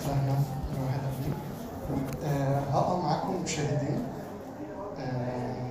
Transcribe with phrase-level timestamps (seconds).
[0.00, 1.32] الواحد قبلي
[2.24, 4.06] آه، هقرا معاكم مشاهدين.
[4.98, 5.66] آه،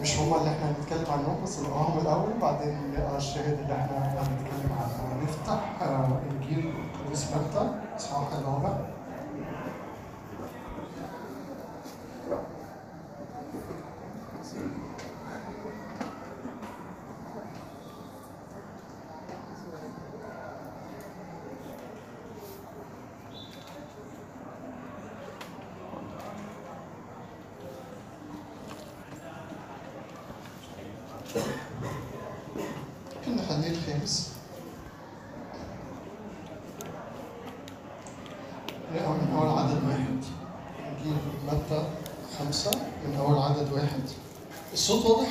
[0.00, 4.72] مش هما اللي إحنا هنتكلم عنهم بس نقراهم الأول بعدين نقرا الشاهد اللي إحنا هنتكلم
[4.72, 5.22] عنه.
[5.22, 8.76] نفتح آه، إنجيل القديس متى إصحاح الرابع
[33.16, 34.30] ممكن نخليه الخامس
[38.94, 40.24] نقرا من أول عدد واحد
[40.88, 41.84] إنجيل متى
[42.38, 42.70] خمسة
[43.06, 44.00] من أول عدد واحد
[44.72, 45.28] الصوت واضح؟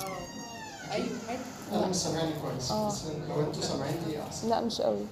[0.00, 1.38] آه أيوه حلو
[1.78, 2.88] أنا مش سامعني كويس آه.
[2.88, 5.06] بس لو أنتوا سامعيني أحسن لا مش قوي.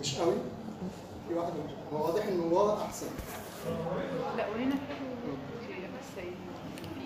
[0.00, 0.34] مش قوي؟
[1.28, 3.06] في واحدة مش هو واضح إنه ورا أحسن.
[4.36, 4.74] لا وهنا.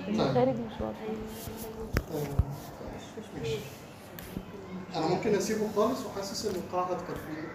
[0.08, 0.96] الخارج مش واضح
[3.38, 3.58] ماشي.
[4.96, 7.46] أنا ممكن أسيبه خالص وحاسس إن القاعة هتكفي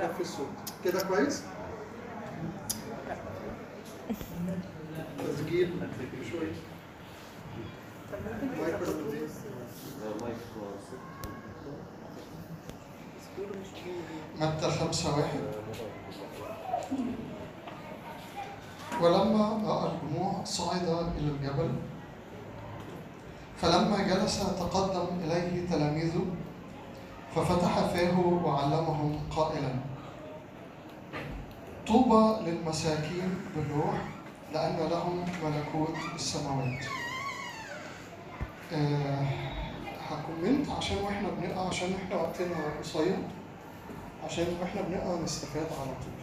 [0.00, 0.46] هتكفي الصوت.
[0.84, 1.42] كده كويس؟
[5.18, 5.70] تسجيل.
[6.30, 6.52] شوية
[10.22, 10.66] مايكرو
[14.40, 15.40] متى خمسة واحد.
[19.02, 21.70] ولما رأى الجموع صعد إلى الجبل
[23.56, 26.24] فلما جلس تقدم إليه تلاميذه
[27.34, 29.74] ففتح فاه وعلمهم قائلا
[31.86, 34.00] طوبى للمساكين بالروح
[34.52, 36.84] لأن لهم ملكوت السماوات.
[38.72, 39.26] آه
[40.10, 43.16] هكومنت عشان وإحنا بنقرأ عشان إحنا وقتنا قصير
[44.26, 46.16] عشان وإحنا بنقرا نستفاد على طول.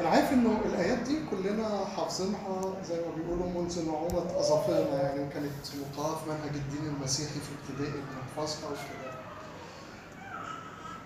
[0.00, 5.52] أنا عارف انه الآيات دي كلنا حافظينها زي ما بيقولوا منذ نعومة أظافرنا يعني كانت
[5.74, 9.10] مقرأة في منهج الدين المسيحي في ابتدائي بنحفظها وكده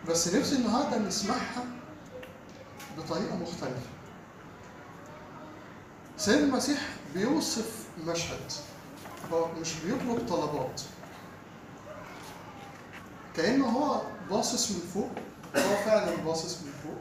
[0.08, 1.64] بس نفسي النهارده نسمعها
[2.98, 3.90] بطريقة مختلفة.
[6.16, 6.78] سيد المسيح
[7.14, 8.52] بيوصف مشهد
[9.60, 10.80] مش بيطلب طلبات.
[13.36, 14.00] كأنه هو
[14.30, 15.10] باصص من فوق
[15.56, 16.98] هو فعلا باصص من فوق.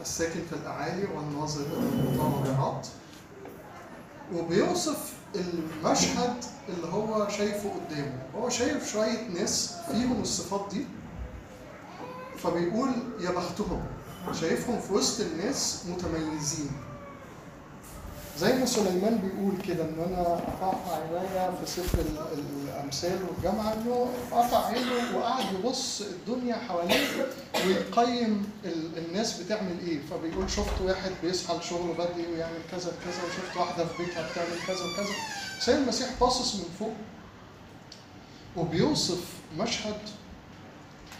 [0.00, 2.86] الساكن في الأعالي والناظر إلى المتواضعات
[4.34, 8.22] وبيوصف المشهد اللي هو شايفه قدامه.
[8.36, 10.86] هو شايف شوية ناس فيهم الصفات دي
[12.38, 12.90] فبيقول
[13.20, 13.82] يا بختهم
[14.40, 16.70] شايفهم في وسط الناس متميزين.
[18.38, 20.22] زي ما سليمان بيقول كده إن أنا
[20.60, 27.06] قطع عينيا في سفر ال- الأمثال والجامعة إنه قطع عينه وقعد يبص الدنيا حواليه
[27.66, 29.98] ويقيم ال- الناس بتعمل إيه.
[30.10, 34.76] فبيقول شفت واحد بيصحى لشغله بدري ويعمل كذا كذا وشفت واحدة في بيتها بتعمل كذا
[34.84, 35.14] وكذا.
[35.60, 36.92] سيد المسيح باصص من فوق
[38.56, 39.24] وبيوصف
[39.58, 39.98] مشهد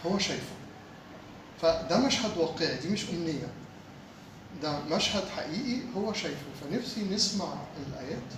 [0.05, 0.53] هو شايفه.
[1.61, 3.47] فده مشهد واقعي دي مش أمنية.
[4.61, 6.45] ده مشهد حقيقي هو شايفه.
[6.61, 7.53] فنفسي نسمع
[7.87, 8.29] الآيات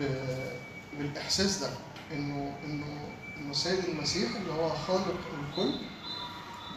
[0.00, 0.52] ب-
[0.98, 1.68] بالإحساس ده
[2.12, 5.74] إنه إنه إنه سيد المسيح اللي هو خالق الكل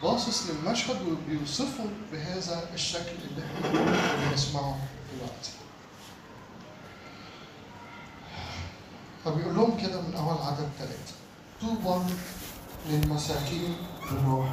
[0.02, 4.78] باصص للمشهد وبيوصفه بهذا الشكل اللي إحنا بنسمعه
[5.16, 5.50] دلوقتي.
[9.24, 11.14] فبيقول لهم كده من أول عدد ثلاثة
[11.60, 12.04] طوبى
[12.90, 13.76] للمساكين
[14.10, 14.43] بالروح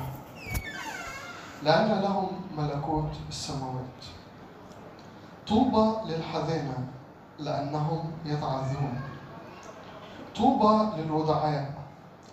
[1.63, 2.27] لأن لهم
[2.57, 4.01] ملكوت السماوات.
[5.47, 6.87] طوبى للحزانة
[7.39, 9.01] لأنهم يتعذرون
[10.37, 11.73] طوبى للودعاء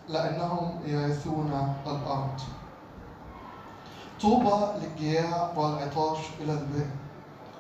[0.09, 2.41] لأنهم يرثون الأرض.
[4.21, 6.87] طوبى للجياع والعطاش إلى البر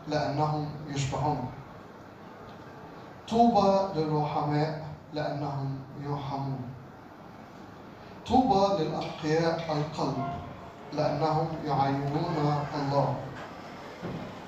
[0.08, 1.48] لأنهم يشبعون.
[3.28, 6.60] طوبى للرحماء لأنهم يرحمون.
[8.26, 10.47] طوبى للأنقياء القلب
[10.93, 12.36] لأنهم يعينون
[12.74, 13.15] الله.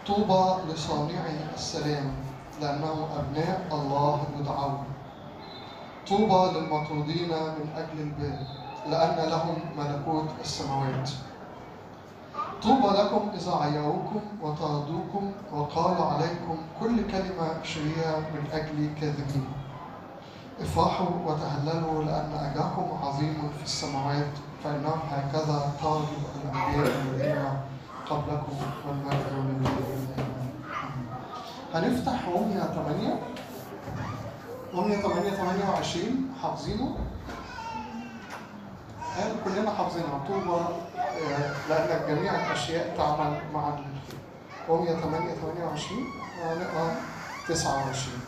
[0.07, 2.13] طوبى لصانعي السلام
[2.61, 4.85] لأنهم أبناء الله يدعون
[6.09, 8.39] طوبى للمطرودين من أجل البر
[8.91, 11.11] لأن لهم ملكوت السماوات.
[12.63, 19.49] طوبى لكم إذا عيروكم وطردوكم وقالوا عليكم كل كلمة شريرة من أجل كاذبين.
[20.61, 24.35] افرحوا وتهللوا لأن أجركم عظيم في السماوات.
[24.65, 26.09] فإنهم هكذا طالب
[26.45, 27.45] الأنبياء الذين
[28.11, 28.57] قبلكم
[29.49, 29.71] لله
[30.19, 30.55] آمين.
[31.75, 33.19] هنفتح روميا 8
[34.75, 36.97] روميا 8 28 حافظينه؟
[39.17, 40.61] قال كلنا حافظينها طوبى
[40.99, 43.79] آه، لأن جميع الأشياء تعمل مع
[44.69, 46.05] رومية 8 28
[46.43, 46.95] وهنقرا
[47.49, 48.21] 29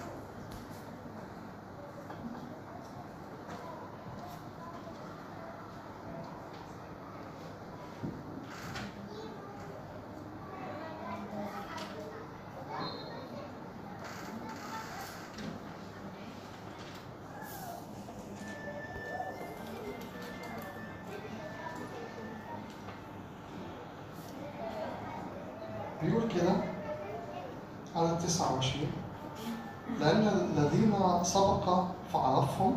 [30.00, 32.74] لأن الذين سبق فعرفهم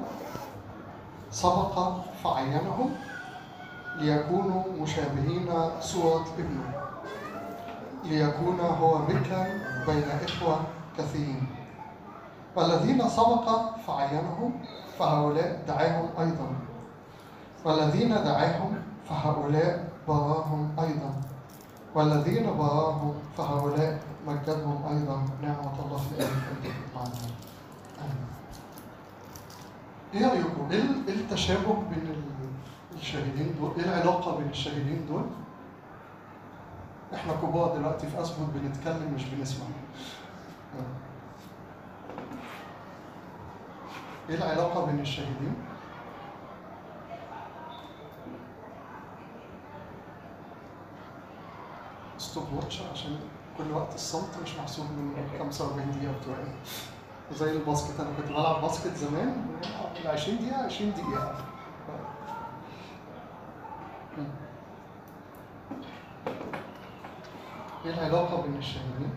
[1.31, 1.92] سبق
[2.24, 2.90] فعينهم
[4.00, 5.50] ليكونوا مشابهين
[5.81, 6.86] صورة ابنه
[8.06, 9.44] ليكون هو بكرا
[9.88, 10.60] بين إخوة
[10.98, 11.48] كثيرين.
[12.56, 13.48] والذين سبق
[13.88, 14.52] فعينهم
[15.00, 16.48] فهؤلاء دعاهم أيضا.
[17.66, 18.78] والذين دعاهم
[19.10, 21.12] فهؤلاء براهم أيضا.
[21.96, 26.27] والذين براهم فهؤلاء مجدهم أيضا نعمة الله في
[26.95, 27.10] معنا
[28.01, 28.25] آمين.
[30.13, 35.25] إيه رأيكم؟ إيه ال- التشابه بين ال- الشاهدين دول؟ إيه العلاقة بين الشاهدين دول؟
[37.13, 39.66] إحنا كبار دلوقتي في أسبوع بنتكلم مش بنسمع.
[40.80, 40.86] آه.
[44.30, 45.56] إيه العلاقة بين الشاهدين؟
[52.18, 53.19] stop watch عشان
[53.57, 56.48] كل وقت الصمت مش محسوب من 45 دقيقة بتوعي
[57.34, 59.46] زي ال basket أنا كنت بلعب basket زمان
[60.04, 61.36] ال 20 دقيقة 20 دقيقة
[64.18, 64.28] مم.
[67.86, 69.10] إيه العلاقة بين الشاهدين؟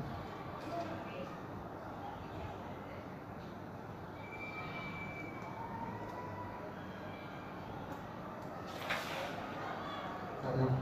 [10.44, 10.74] رأيكم؟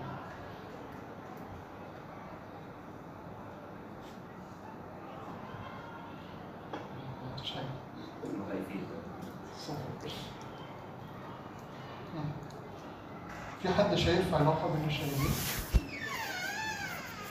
[7.43, 7.67] مش عارف.
[9.69, 9.75] صح.
[12.15, 12.25] مم.
[13.63, 15.31] في حد شايف علاقة بين الشاهدين؟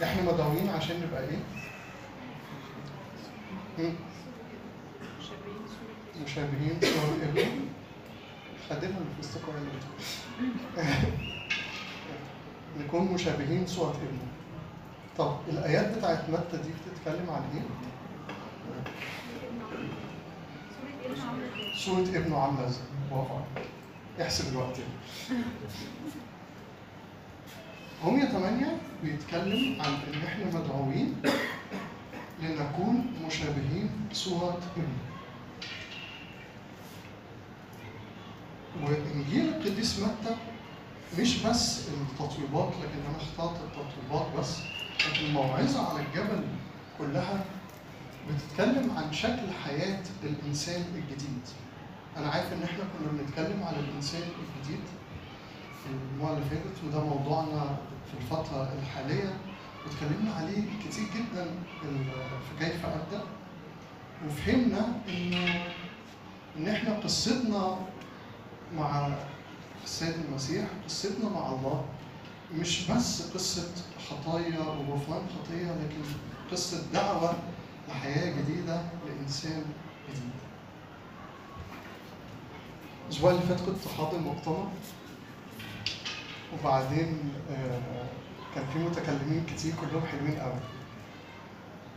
[0.04, 1.38] إحنا مدعوين عشان نبقى إيه؟
[6.26, 7.66] مشابهين صور ابنه
[8.70, 9.56] خدمها في استقرار
[12.80, 14.28] نكون مشابهين صورة ابنه
[15.18, 17.64] طب الآيات بتاعت متى دي بتتكلم عن إيه؟
[21.76, 23.70] صورة إبنه عاملة إزاي؟ برافو عليك.
[24.22, 25.44] احسب الوقت يعني.
[28.06, 31.16] رومية 8 بيتكلم عن إن إحنا مدعوين
[32.42, 34.98] لنكون مشابهين صورة ابنه.
[38.84, 40.36] وإنجيل القديس متى
[41.20, 44.58] مش بس التطويبات لكن أنا اخترت التطويبات بس
[45.12, 46.44] لكن الموعظه على الجبل
[47.00, 47.46] كلها
[48.30, 51.42] بتتكلم عن شكل حياة الإنسان الجديد.
[52.18, 54.80] أنا عارف إن إحنا كنا بنتكلم على الإنسان الجديد
[55.86, 57.78] في المره اللي فاتت وده موضوعنا
[58.12, 59.38] في الفترة الحالية.
[59.86, 61.46] واتكلمنا عليه كتير جدا
[61.82, 63.24] في كيف أبدأ.
[64.28, 65.64] وفهمنا إنه
[66.58, 67.78] إن إحنا قصتنا
[68.78, 69.10] مع
[69.84, 71.86] السيد المسيح قصتنا مع الله
[72.54, 73.72] مش بس قصة
[74.10, 76.02] خطايا وغفران خطية لكن
[76.52, 77.34] قصة دعوة
[77.90, 79.64] لحياة جديدة لإنسان
[80.10, 80.32] جديد.
[83.06, 84.68] الأسبوع اللي فات كنت حاضر مؤتمر.
[86.60, 88.06] وبعدين آه،
[88.56, 90.60] كان في متكلمين كتير كلهم حلوين قوي.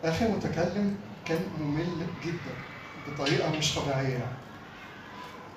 [0.04, 2.54] آخر متكلم كان ممل جدا
[3.08, 4.38] بطريقة مش طبيعية يعني.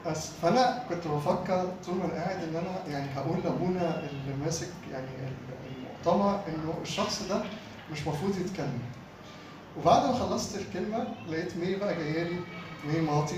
[0.07, 4.67] بس فأنا كنت بفكر طول ما أنا قاعد إن أنا يعني هقول لأبونا اللي ماسك
[4.91, 5.07] يعني
[6.05, 7.43] المؤتمر إنه الشخص ده
[7.91, 8.79] مش المفروض يتكلم
[9.79, 12.35] وبعد ما خلصت الكلمة لقيت مي بقى جاية لي
[12.87, 13.35] مي مراتي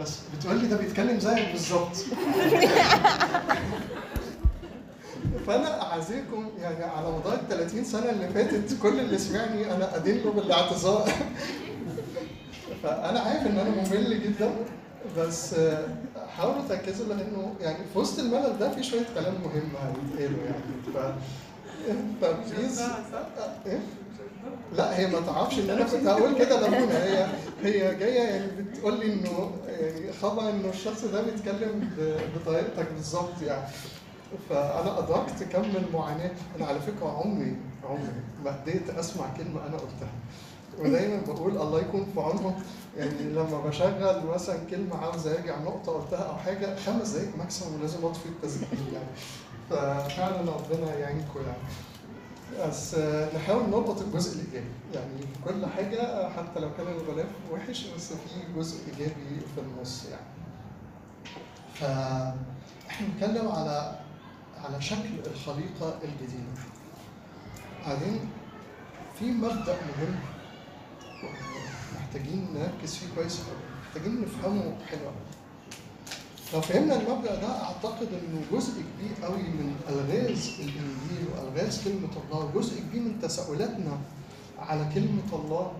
[0.00, 1.96] بس بتقول لي ده بيتكلم زيك بالظبط.
[5.46, 10.18] فأنا أعزيكم يعني على مدار ال 30 سنة اللي فاتت كل اللي سمعني أنا أدين
[10.24, 11.12] له بالاعتذار.
[12.82, 14.50] فأنا عارف إن أنا ممل جدا
[15.18, 15.88] بس آه،
[16.36, 20.62] حاولوا تركزوا لأنه يعني في وسط الملل ده في شوية كلام مهم هيتقالوا يعني.
[20.94, 20.96] ف
[22.24, 22.80] فبليز
[23.66, 23.80] إيه؟
[24.76, 25.58] لا هي ما تعرفش.
[25.58, 27.26] ان أنا كنت هقول كده لابونا هي
[27.62, 31.90] هي جاية يعني بتقول لي إنه يعني خبر إنه الشخص ده بيتكلم
[32.36, 33.68] بطريقتك بالظبط يعني.
[34.50, 38.12] فأنا أدركت كم المعاناه أنا على فكرة عمري عمري
[38.44, 40.10] ما هديت أسمع كلمة أنا قلتها.
[40.78, 42.54] ودايما بقول الله يكون في عونهم.
[42.98, 48.04] يعني لما بشغل مثلا كلمة عاوز أرجع نقطة قلتها أو حاجة خمس دقايق ماكسيموم ولازم
[48.04, 49.06] أطفي التسجيل يعني.
[49.70, 51.62] ففعلا ربنا يعينكم يعني.
[52.58, 54.70] بس آه، نحاول نربط الجزء الإيجابي.
[54.94, 59.60] يعني في كل حاجة آه، حتى لو كان الغلاف وحش بس في جزء إيجابي في
[59.60, 60.26] النص يعني.
[61.74, 64.00] فاحنا بنتكلم على
[64.64, 66.52] على شكل الخليقة الجديدة.
[67.86, 68.20] بعدين
[69.18, 70.14] في مبدأ مهم
[71.96, 75.29] محتاجين نركز فيه كويس قوي محتاجين نفهمه حلو قوي
[76.54, 82.50] لو فهمنا المبدأ ده أعتقد إنه جزء كبير قوي من ألغاز الإنجيل وألغاز كلمة الله
[82.54, 83.98] جزء كبير من تساؤلاتنا
[84.58, 85.72] على كلمة الله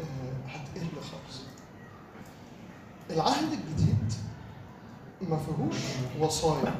[0.00, 1.40] آه، هتقل خالص.
[3.10, 4.12] العهد الجديد
[5.22, 5.76] ما فيهوش
[6.20, 6.74] وصايا.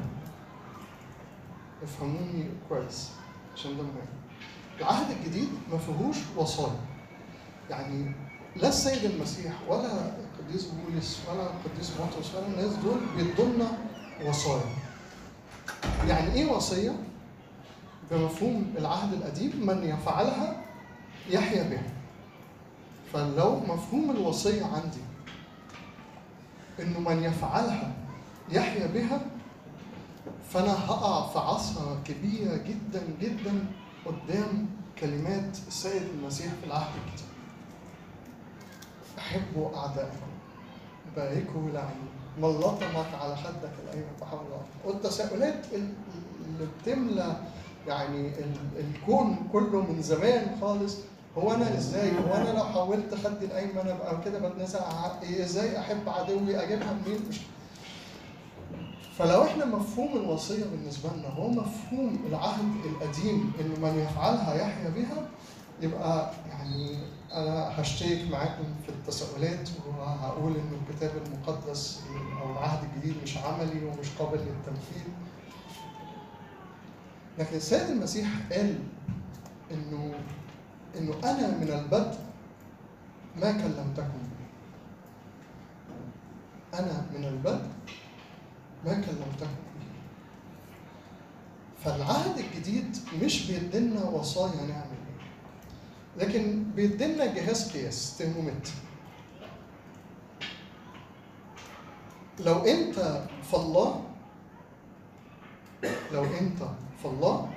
[1.83, 3.09] افهموني كويس
[3.55, 3.91] عشان ده مهم.
[4.79, 6.79] العهد الجديد ما فيهوش وصايا.
[7.69, 8.15] يعني
[8.55, 10.11] لا السيد المسيح ولا
[10.51, 13.77] القديس بولس ولا القديس بطرس ولا الناس دول بيدوا لنا
[14.25, 14.63] وصايا.
[16.07, 16.95] يعني إيه وصية؟
[18.11, 20.63] بمفهوم العهد القديم من يفعلها
[21.29, 21.93] يحيا بها.
[23.13, 25.01] فلو مفهوم الوصية عندي
[26.79, 27.93] إنه من يفعلها
[28.49, 29.21] يحيا بها
[30.49, 33.65] فأنا هقع في عصا كبيرة جدا جدا
[34.05, 37.25] قدام كلمات السيد المسيح في العهد الجديد.
[39.17, 40.30] أحبوا أعدائكم
[41.15, 44.39] باركوا لعنوا من لطمك على خدك الأيمن فحول
[44.85, 45.93] والتساؤلات ال-
[46.45, 47.35] اللي بتملى
[47.87, 50.97] يعني ال- الكون كله من زمان خالص
[51.37, 56.09] هو أنا إزاي؟ هو أنا لو حولت خدي الأيمن ابقى كده بتنازع حقي؟ إزاي أحب
[56.09, 57.19] عدوي؟ أجيبها منين؟
[59.17, 65.27] فلو إحنا مفهوم الوصية بالنسبة لنا هو مفهوم العهد القديم إن من يفعلها يحيا بها
[65.81, 66.97] يبقى يعني
[67.33, 71.99] أنا هشترك معاكم في التساؤلات وهقول إن الكتاب المقدس
[72.41, 75.03] أو العهد الجديد مش عملي ومش قابل للتنفيذ
[77.39, 78.79] لكن السيد المسيح قال
[79.71, 80.13] إنه
[80.97, 82.17] إنه أنا من البدء
[83.35, 84.19] ما كلمتكم.
[86.73, 87.67] أنا من البدء
[88.85, 89.61] ما كلمتكم.
[91.85, 95.00] فالعهد الجديد مش بيدينا وصايا نعمل.
[96.17, 98.71] لكن بيدينا جهاز قياس ترمومتر.
[102.39, 103.23] لو انت
[103.55, 104.03] الله
[106.11, 106.57] لو انت
[107.01, 107.53] في الله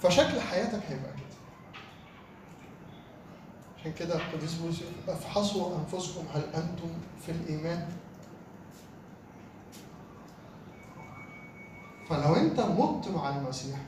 [0.00, 1.28] فشكل حياتك هيبقى كده.
[3.78, 6.88] عشان كده القديس بولس أفحصوا أنفسكم هل أنتم
[7.26, 7.88] في الإيمان؟
[12.08, 13.78] فلو انت مت مع المسيح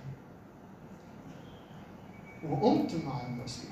[2.49, 3.71] وقمت مع المسيح.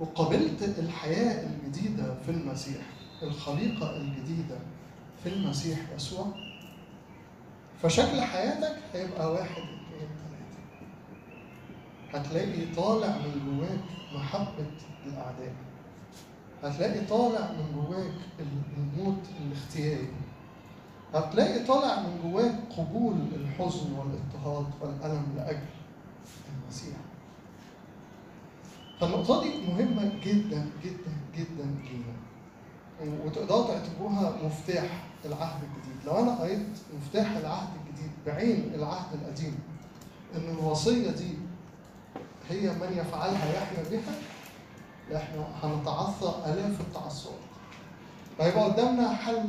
[0.00, 2.82] وقبلت الحياة الجديدة في المسيح
[3.22, 4.58] الخليقة الجديدة
[5.22, 6.26] في المسيح يسوع.
[7.82, 10.08] فشكل حياتك هيبقى واحد اثنين
[12.12, 13.80] ثلاثة هتلاقي طالع من جواك
[14.22, 14.66] محبة
[15.06, 15.52] الأعداء.
[16.62, 18.14] هتلاقي طالع من جواك
[18.78, 20.08] الموت الاختياري.
[21.14, 25.66] هتلاقي طالع من جواك قبول الحزن والإضطهاد والألم لأجل
[26.64, 26.96] المسيح.
[29.00, 32.18] فالنقطة دي مهمة جدا جدا جدا لينا
[33.24, 36.06] وتقدروا تعتبروها مفتاح العهد الجديد.
[36.06, 36.66] لو أنا قريت
[37.00, 39.58] مفتاح العهد الجديد بعين العهد القديم
[40.34, 41.34] إن الوصية دي
[42.50, 44.14] هي من يفعلها يحيا بها
[45.16, 47.38] إحنا هنتعثر آلاف التعثرات
[48.38, 49.48] فيبقى قدامنا حل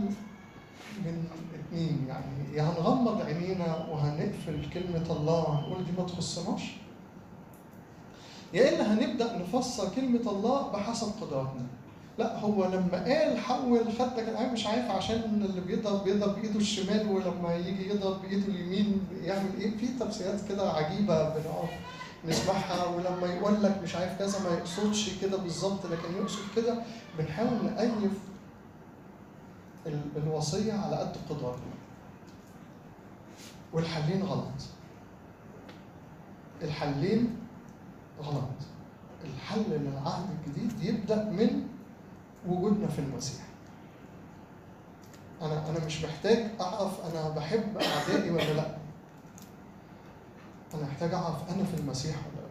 [1.06, 1.27] من
[1.60, 6.62] اتنين يعني يا هنغمض عينينا وهنقفل كلمة الله وهنقول دي ما تخصناش
[8.53, 11.65] يا إلا هنبدأ نفسر كلمة الله بحسب قدراتنا.
[12.18, 17.08] لا هو لما قال حول خدك العين مش عارف عشان اللي بيضرب بيضرب بإيده الشمال
[17.12, 21.70] ولما يجي يضرب بإيده اليمين يعمل إيه؟ في تفسيرات كده عجيبة بنقف
[22.25, 26.82] نسمعها ولما يقول لك مش عارف كذا ما يقصدش كده بالظبط لكن يقصد كده
[27.18, 27.94] بنحاول نأيف
[29.86, 31.74] ال- الوصية على قد قدراتنا.
[33.74, 34.48] والحلين غلط.
[36.62, 37.36] الحلين
[38.24, 38.50] غلط.
[39.26, 41.68] الحل للعهد الجديد يبدأ من
[42.48, 43.44] وجودنا في المسيح.
[45.42, 48.78] أنا أنا مش محتاج أعرف أنا بحب أعدائي ولا لأ.
[50.74, 52.50] أنا محتاج أعرف أنا في المسيح ولا لأ.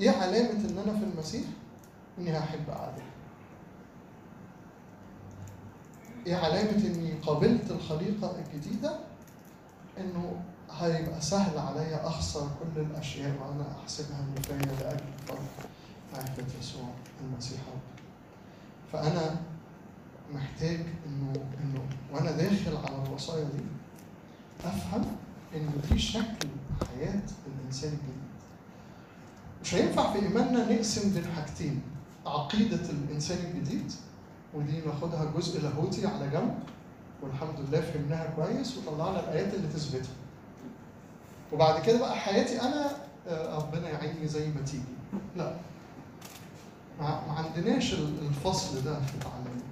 [0.00, 1.44] إيه علامة إن أنا في المسيح؟
[2.18, 3.06] إني هحب أعدائي.
[6.26, 8.98] إيه علامة إني قابلت الخليقة الجديدة؟
[9.98, 10.40] إنه
[10.80, 15.38] هيبقى سهل عليا أخسر كل الأشياء وأنا أحسبها نفاية لأجل فضل
[16.14, 16.88] معرفة يسوع
[17.24, 17.60] المسيح.
[18.92, 19.36] فأنا
[20.34, 21.32] محتاج انه
[21.64, 21.80] إنه
[22.12, 23.62] وأنا داخل على الوصايا دي
[24.64, 25.04] أفهم
[25.54, 26.48] ان دي شكل
[26.88, 28.26] حياة الإنسان الجديد.
[29.62, 31.82] مش هينفع في إيماننا نقسم بين حاجتين
[32.26, 33.92] عقيدة الإنسان الجديد
[34.54, 36.58] ودي ناخدها جزء لاهوتي على جنب
[37.22, 40.10] والحمد لله فهمناها كويس وطلعنا الآيات اللي تثبتها.
[41.52, 42.90] وبعد كده بقى حياتي أنا
[43.28, 44.82] آه، ربنا يعيني زي ما تيجي
[45.36, 45.56] لا
[47.00, 49.62] ما عندناش ال- الفصل ده في تعليمنا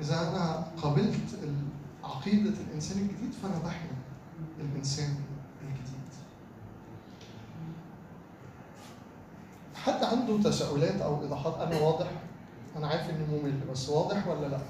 [0.00, 1.68] إذا أنا قبلت ال-
[2.04, 3.90] عقيدة الإنسان الجديد فأنا بحمي
[4.60, 5.14] الإنسان
[5.62, 5.98] الجديد.
[9.74, 12.06] حد عنده تساؤلات أو إيضاحات أنا واضح؟
[12.76, 14.60] أنا عارف إني ممل بس واضح ولا لأ؟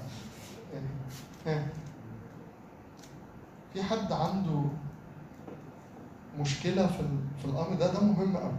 [0.73, 0.87] يعني
[1.45, 1.67] ها
[3.73, 4.61] في حد عنده
[6.37, 7.03] مشكلة في
[7.39, 8.53] في الأمر ده ده مهم أوي.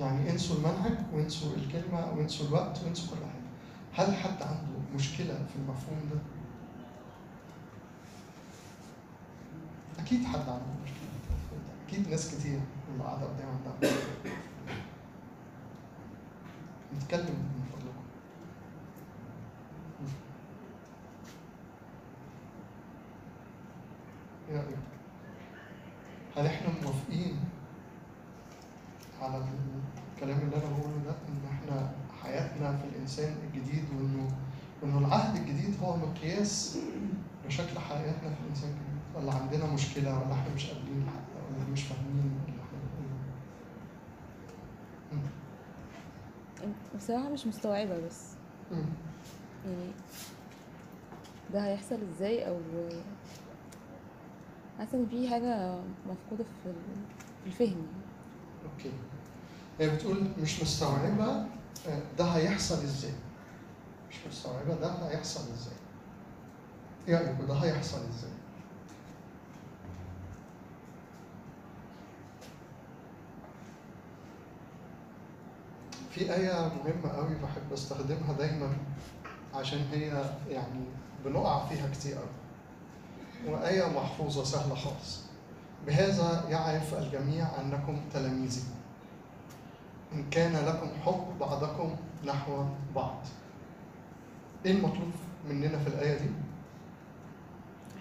[0.00, 4.08] يعني انسوا المنهج وانسوا الكلمة وانسوا الوقت وانسوا كل حاجة.
[4.08, 6.18] هل حد عنده مشكلة في المفهوم ده؟
[10.02, 11.72] أكيد حد عنده مشكلة في المفهوم ده.
[11.88, 12.60] أكيد ناس كتير
[12.92, 13.90] اللي قاعدة قدام عندها.
[16.96, 18.02] نتكلم من فضلكم.
[24.50, 24.76] إيه رأيك؟
[26.36, 27.36] هل إحنا موافقين
[29.22, 29.44] على
[30.14, 31.90] الكلام اللي أنا بقوله ده إن إحنا
[32.22, 34.28] حياتنا في الإنسان الجديد وإنه
[34.82, 36.78] وإنه العهد الجديد هو مقياس
[37.48, 41.82] لشكل حياتنا في الإنسان الجديد ولا عندنا مشكلة ولا إحنا مش قابلين حتى ولا مش
[41.82, 42.12] فاهمين
[42.46, 42.62] بنقوله
[45.12, 45.20] مم.
[46.96, 48.22] بصراحة مش مستوعبة بس.
[49.66, 49.90] يعني
[51.52, 52.58] ده هيحصل إزاي أو
[54.82, 55.74] حاسة إن في حاجة
[56.06, 56.74] مفقودة في ال-
[57.44, 57.86] في الفهم.
[58.64, 58.90] أوكي.
[59.80, 61.24] هي بتقول مش مستوعبة
[61.88, 63.12] آه، ده هيحصل إزاي؟
[64.10, 65.74] مش مستوعبة ده هيحصل إزاي؟
[67.08, 68.30] إيه رأيكم ده هيحصل إزاي؟
[76.10, 76.52] في آية
[76.84, 78.76] مهمة قوي بحب أستخدمها دايما
[79.54, 80.84] عشان هي يعني
[81.24, 82.41] بنقع فيها كتير قوي.
[83.46, 85.22] وآية محفوظة سهلة خالص.
[85.86, 88.62] بهذا يعرف الجميع أنكم تلاميذي.
[90.12, 93.16] إن كان لكم حب بعضكم نحو بعض.
[94.66, 95.10] إيه المطلوب
[95.48, 96.30] مننا في الآية دي؟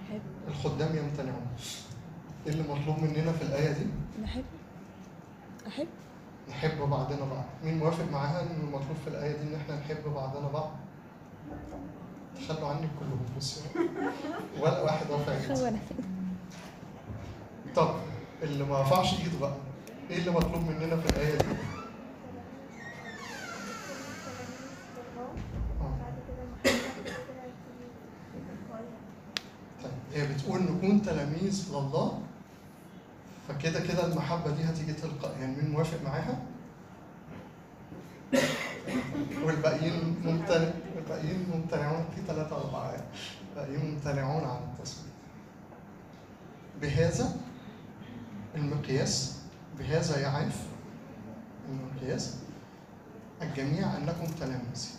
[0.08, 1.47] أحب الخدام يمتنعون.
[2.47, 3.86] إيه اللي مطلوب مننا في الآية دي؟
[4.23, 4.43] نحب.
[5.67, 5.88] أحب
[6.49, 7.45] نحب بعضنا بعض.
[7.63, 10.71] مين موافق معاها إن المطلوب في الآية دي إن إحنا نحب بعضنا بعض؟
[12.36, 13.63] تخلوا عني كلهم بصوا
[14.60, 15.72] ولا واحد رافع ايده
[17.76, 17.96] طب
[18.44, 19.54] اللي ما رفعش ايده بقى
[20.10, 21.46] إيه اللي مطلوب مننا في الآية دي؟
[25.82, 25.91] آه.
[29.84, 32.20] طيب هي بتقول نكون تلاميذ لله
[33.48, 36.41] فكده كده المحبة دي هتيجي تلقائيا مين موافق معاها؟
[39.46, 42.96] والباقيين ممتنع والباقيين ممتنعون في ثلاثة أربعة.
[43.50, 45.12] الباقيين ممتنعون عن التصويت
[46.82, 47.36] بهذا
[48.56, 49.39] المقياس
[49.80, 50.62] بهذا يعرف
[51.70, 52.36] المقياس
[53.41, 54.89] الجميع أنكم تلاميذ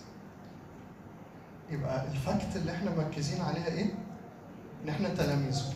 [1.70, 3.94] يبقى ال fact اللي إحنا مركزين عليها إيه؟
[4.84, 5.72] إن إحنا تلاميذه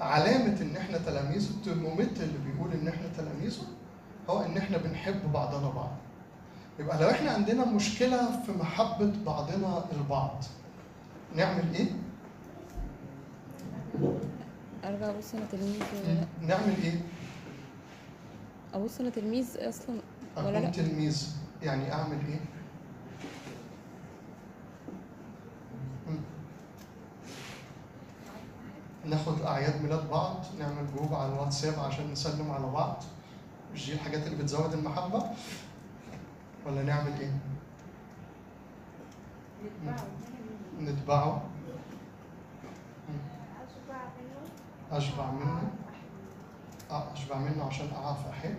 [0.00, 3.62] علامة إن إحنا تلاميذه الترمومتر اللي بيقول إن إحنا تلاميذه
[4.30, 5.96] هو إن إحنا بنحب بعضنا بعض
[6.78, 10.44] يبقى لو إحنا عندنا مشكلة في محبة بعضنا البعض
[11.36, 11.86] نعمل إيه؟
[14.84, 17.00] أرجع أبص أنا تلميذ ولا نعمل إيه؟
[18.74, 20.00] أبص أنا تلميذ أصلا
[20.36, 21.28] ولا لأ تلميذ
[21.62, 22.40] يعني أعمل إيه؟
[26.08, 26.20] مم.
[29.04, 33.02] ناخد أعياد ميلاد بعض نعمل جروب على الواتساب عشان نسلم على بعض
[33.74, 35.22] مش دي الحاجات اللي بتزود المحبة؟
[36.66, 37.32] ولا نعمل إيه؟
[40.80, 41.42] نتبعه.
[43.08, 43.18] مم.
[44.92, 45.70] أشبع منه.
[46.90, 48.54] آه، أشبع منه عشان أعرف أحب.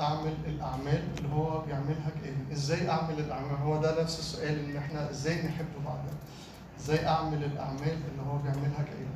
[0.00, 5.10] أعمل الأعمال اللي هو بيعملها كأن إزاي أعمل الأعمال؟ هو ده نفس السؤال إن إحنا
[5.10, 6.12] إزاي نحب بعضنا
[6.78, 9.08] إزاي أعمل الأعمال اللي هو بيعملها كأن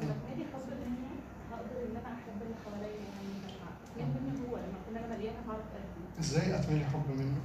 [0.00, 1.08] لما أجي حب مني
[1.52, 3.00] هقدر ان أنا احب اللي حواليا
[3.96, 7.36] يعني لما مني هو لما اكون أنا مليانه هعرف ادي إزاي اتملي حب منه؟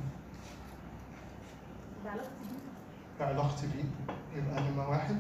[2.05, 3.25] بعلاقتي بيه.
[3.25, 4.13] بعلاقتي بيه.
[4.41, 5.17] يبقى نمرة واحد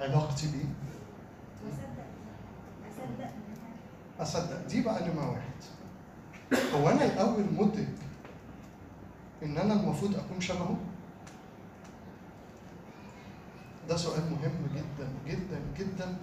[0.00, 0.64] علاقتي بيه.
[4.20, 4.66] أصدق.
[4.66, 5.56] دي بقى نمره واحد.
[6.74, 7.88] هو أنا الأول مدرك
[9.42, 10.76] إن أنا المفروض أكون شبهه؟
[13.88, 16.16] ده سؤال مهم جدا جدا جدا.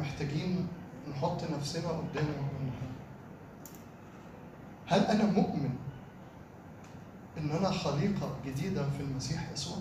[0.00, 0.68] محتاجين
[1.10, 2.73] نحط نفسنا قدامه ونحل
[4.86, 5.70] هل أنا مؤمن
[7.38, 9.76] إن أنا خليقة جديدة في المسيح يسوع؟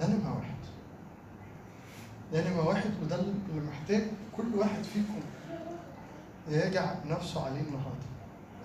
[0.00, 0.54] ده نمرة واحد.
[2.32, 4.02] ده نمرة واحد وده اللي محتاج
[4.36, 5.20] كل واحد فيكم
[6.48, 8.10] يراجع نفسه عليه النهارده.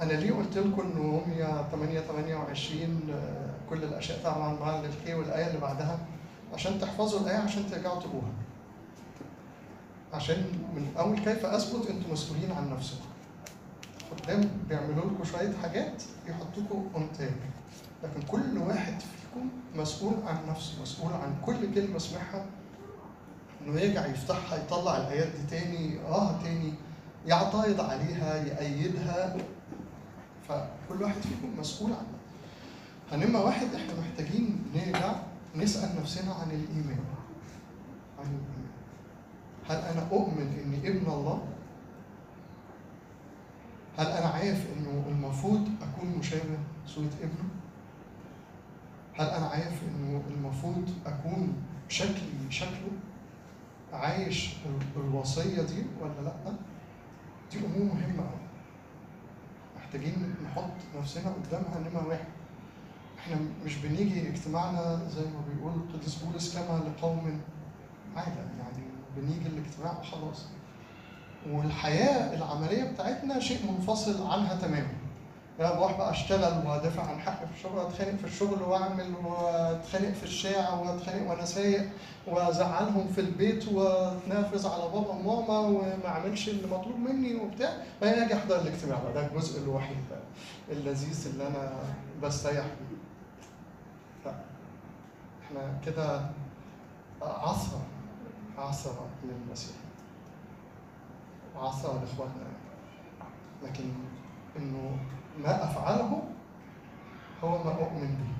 [0.01, 5.47] أنا ليه قلت لكم ان روميا 8 28 آه، كل الأشياء تعمل معا للخير والآية
[5.47, 5.99] اللي بعدها؟
[6.53, 8.31] عشان تحفظوا الآية عشان ترجعوا تقروها
[10.13, 10.37] عشان
[10.75, 13.05] من اول كيف أثبت أنتم مسؤولين عن نفسكم.
[14.23, 17.31] قدام بيعملوا لكم شوية حاجات يحطوكم on track
[18.03, 22.45] لكن كل واحد فيكم مسؤول عن نفسه مسؤول عن كل كلمة سمعها.
[23.61, 26.73] إنه يرجع يفتحها يطلع الآيات دي تاني يقراها تاني
[27.27, 29.37] يعترض عليها يأيدها.
[30.49, 32.05] فكل واحد فيكم مسؤول عنها
[33.11, 35.15] فنمرة واحد إحنا محتاجين نرجع
[35.55, 36.99] نسأل نفسنا عن الإيمان.
[38.19, 38.65] عن الإيمان.
[39.69, 41.41] هل أنا أؤمن إني ابن الله؟
[43.97, 47.49] هل أنا عارف إنه المفروض أكون مشابه صورة ابنه؟
[49.19, 51.53] هل أنا عارف إنه المفروض أكون
[51.89, 52.91] شكلي شكله؟
[53.93, 56.53] عايش ال- الوصية دي ولا لأ؟
[57.51, 58.39] دي أمور مهمة أوي
[59.77, 62.25] محتاجين نحط نفسنا قدامها نمرة واحد
[63.19, 67.41] إحنا مش بنيجي اجتماعنا زي ما بيقول القديس بولس كما لقوم
[68.15, 68.83] عادة يعني
[69.17, 70.45] بنيجي الاجتماع وخلاص
[71.51, 74.87] والحياة العملية بتاعتنا شيء منفصل عنها تماما.
[75.59, 80.23] يعني بروح بقى أشتغل وأدافع عن حقي في الشغل وأتخانق في الشغل وأعمل وأتخانق في
[80.23, 81.89] الشارع وأتخانق وأنا سايق
[82.27, 87.73] وأزعلهم في البيت واتنافس على بابا وماما وما أعملش اللي مطلوب مني وبتاع.
[88.01, 89.97] بعدين أجي احضر الاجتماع ده الجزء الوحيد
[90.71, 91.71] اللذيذ اللي أنا
[92.23, 92.95] بستريح فيه.
[95.45, 96.21] إحنا كده
[97.21, 97.81] عصرة
[98.57, 99.75] عصرة للمسيح
[101.57, 102.47] وعصرة لاخواتنا
[103.63, 103.83] لكن
[104.57, 104.97] إنه
[105.43, 106.23] ما أفعله
[107.43, 108.35] هو ما أؤمن به.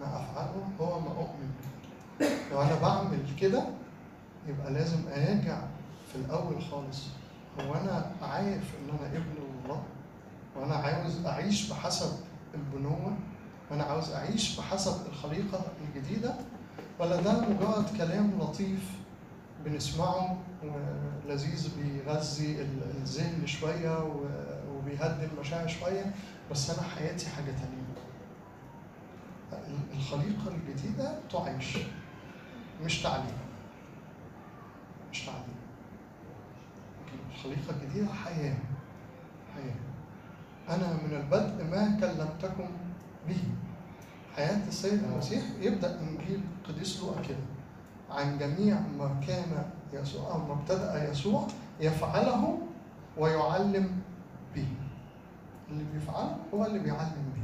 [0.00, 2.26] ما أفعله هو ما أؤمن به.
[2.52, 3.62] لو أنا بعمل كده
[4.48, 5.58] يبقى لازم أراجع
[6.12, 7.06] في الأول خالص.
[7.60, 9.34] هو أنا عارف إن أنا ابن
[9.64, 9.82] الله
[10.56, 12.12] وأنا عاوز أعيش بحسب
[12.54, 13.16] البنوة
[13.70, 16.34] وأنا عاوز أعيش بحسب الخليقة الجديدة
[17.00, 18.90] ولا ده مجرد كلام لطيف
[19.64, 24.04] بنسمعه ولذيذ بيغذي ال- الذهن شوية
[24.70, 26.14] وبيهدي المشاعر شوية
[26.50, 27.88] بس أنا حياتي حاجة تانية.
[29.52, 31.78] ال- الخليقة الجديدة تعيش
[32.84, 33.36] مش تعليم.
[35.12, 35.58] مش تعليم.
[37.34, 38.56] الخليقة الجديدة حياة.
[39.54, 39.74] حياة.
[40.76, 42.68] أنا من البدء ما كلمتكم
[43.28, 43.40] به.
[44.36, 47.36] حياة السيد المسيح يبدأ إنجيل قديس لوقا كده
[48.10, 51.46] عن جميع ما كان يسوع أو ما ابتدا يسوع
[51.80, 52.58] يفعله
[53.16, 54.02] ويعلم
[54.54, 54.68] به.
[55.70, 57.42] اللي بيفعله هو اللي بيعلم به.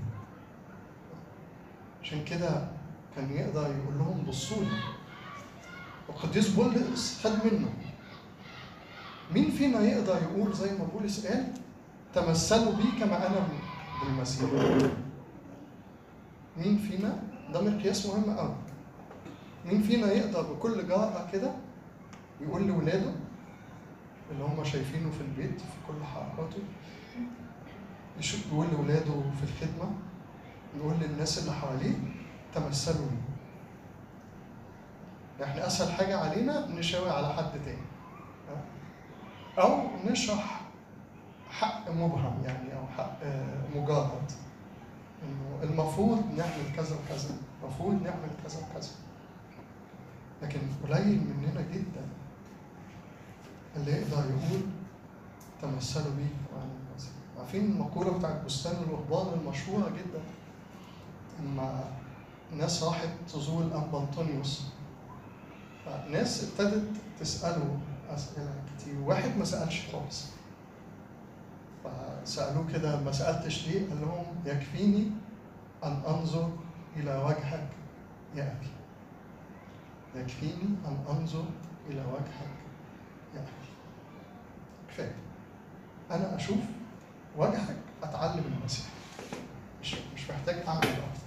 [2.03, 2.69] عشان كده
[3.17, 4.79] كان يقدر يقول لهم بصوا لي.
[6.09, 7.69] وقديس بولس خد منه.
[9.35, 11.53] مين فينا يقدر يقول زي ما بولس قال؟
[12.15, 13.49] تمثلوا بي كما أنا
[14.05, 14.51] بالمسيح.
[16.57, 18.55] مين فينا؟ ده مقياس مهم قوي.
[19.65, 21.51] مين فينا يقدر بكل جرأة كده
[22.41, 23.13] يقول لولاده
[24.31, 26.59] اللي هم شايفينه في البيت في كل حركاته
[28.19, 29.91] يشوف يقول لولاده في الخدمة
[30.77, 31.95] يقول للناس اللي حواليه
[32.55, 33.17] تمثلوا بي
[35.45, 37.79] إحنا أسهل حاجة علينا نشاور على حد تاني؟
[39.59, 40.61] أو نشرح
[41.51, 44.33] حق مبهم يعني أو حق آه، مجرد
[45.23, 48.91] إنه المفروض نعمل كذا وكذا المفروض نعمل كذا وكذا.
[50.43, 52.09] لكن قليل مننا جدا.
[53.77, 54.61] اللي يقدر يقول
[55.63, 56.27] تمثلوا بي
[57.39, 60.21] عارفين المقولة بتاعت بستان الرهبان المشهورة جدا؟
[61.41, 61.85] لما
[62.57, 64.63] ناس راحت تزور الأنبا أنطونيوس.
[66.11, 66.89] ناس ابتدت
[67.21, 67.79] تسأله
[68.11, 68.95] أسئلة كتير.
[69.05, 70.25] واحد ما سألش خالص
[71.85, 75.11] فسألوه كده ما سألتش ليه؟ قال لهم يكفيني
[75.85, 76.51] أن أنظر
[76.97, 77.69] إلى وجهك
[78.35, 78.69] يا أبي
[80.21, 81.45] يكفيني أن أنظر
[81.91, 82.64] إلى وجهك.
[83.35, 83.49] يا أبي
[84.89, 85.15] كفاية.
[86.11, 86.59] أنا أشوف
[87.37, 88.87] وجهك أتعلم المسيح.
[89.83, 91.25] مش مش محتاج أعمل أكتر.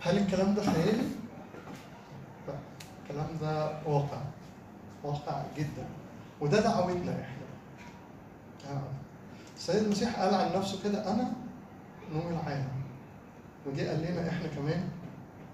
[0.00, 1.02] هل الكلام ده خيالي؟
[2.48, 2.54] لا.
[3.02, 4.22] الكلام ده واقع.
[5.04, 5.86] واقع جدا.
[6.40, 7.42] وده دعوتنا إحنا.
[8.70, 8.82] آه.
[9.56, 11.32] السيد المسيح قال عن نفسه كده أنا
[12.12, 12.68] نور العالم.
[13.66, 14.88] وجه قال لنا إحنا كمان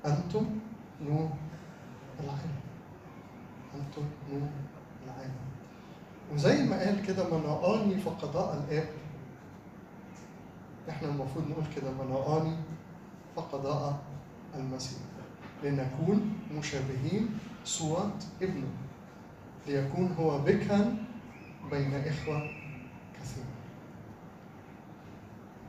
[0.06, 0.60] أنتم
[1.02, 1.30] نور
[2.24, 2.58] العالم.
[3.74, 4.02] أنتم
[4.32, 4.48] نور
[5.04, 5.34] العالم.
[6.34, 8.88] وزي ما قال كده من رآني فقد رأى الآب.
[10.88, 12.56] إحنا المفروض نقول كده من رآني
[13.36, 13.94] فقد رأى
[14.54, 14.98] المسيح.
[15.64, 18.68] لنكون مشابهين صورة ابنه.
[19.66, 20.96] ليكون هو بكرا
[21.70, 22.50] بين إخوة
[23.20, 23.44] كثير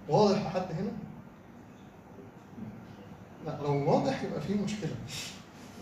[0.10, 0.92] واضح لحد هنا؟
[3.46, 4.96] لا لو واضح يبقى فيه مشكلة.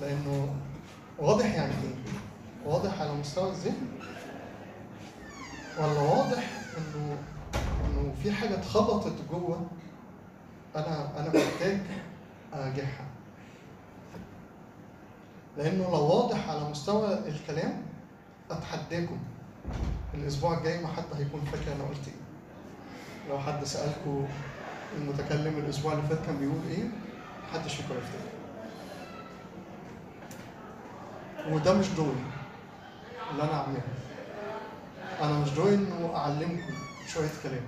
[0.01, 0.55] لأنه
[1.19, 1.95] واضح يعني إيه؟
[2.65, 3.87] واضح على مستوى الذهن؟
[5.79, 6.43] ولا واضح
[6.77, 7.17] إنه
[7.85, 9.67] إنه في حاجة اتخبطت جوه
[10.75, 11.77] أنا أنا محتاج
[12.53, 13.05] أراجعها
[15.57, 17.81] لأنه لو واضح على مستوى الكلام
[18.51, 19.17] أتحداكم.
[20.13, 23.29] الأسبوع الجاي ما حد هيكون فاكر أنا قلت إيه.
[23.29, 24.27] لو حد سألكم
[24.97, 26.83] المتكلم الأسبوع اللي فات كان بيقول إيه
[27.49, 28.36] محدش فيكم يفتكر
[31.51, 32.23] وده مش دوري
[33.31, 33.81] اللي أنا أعمله.
[35.21, 36.73] أنا مش دوري إنه أعلمكم
[37.07, 37.65] شوية كلام.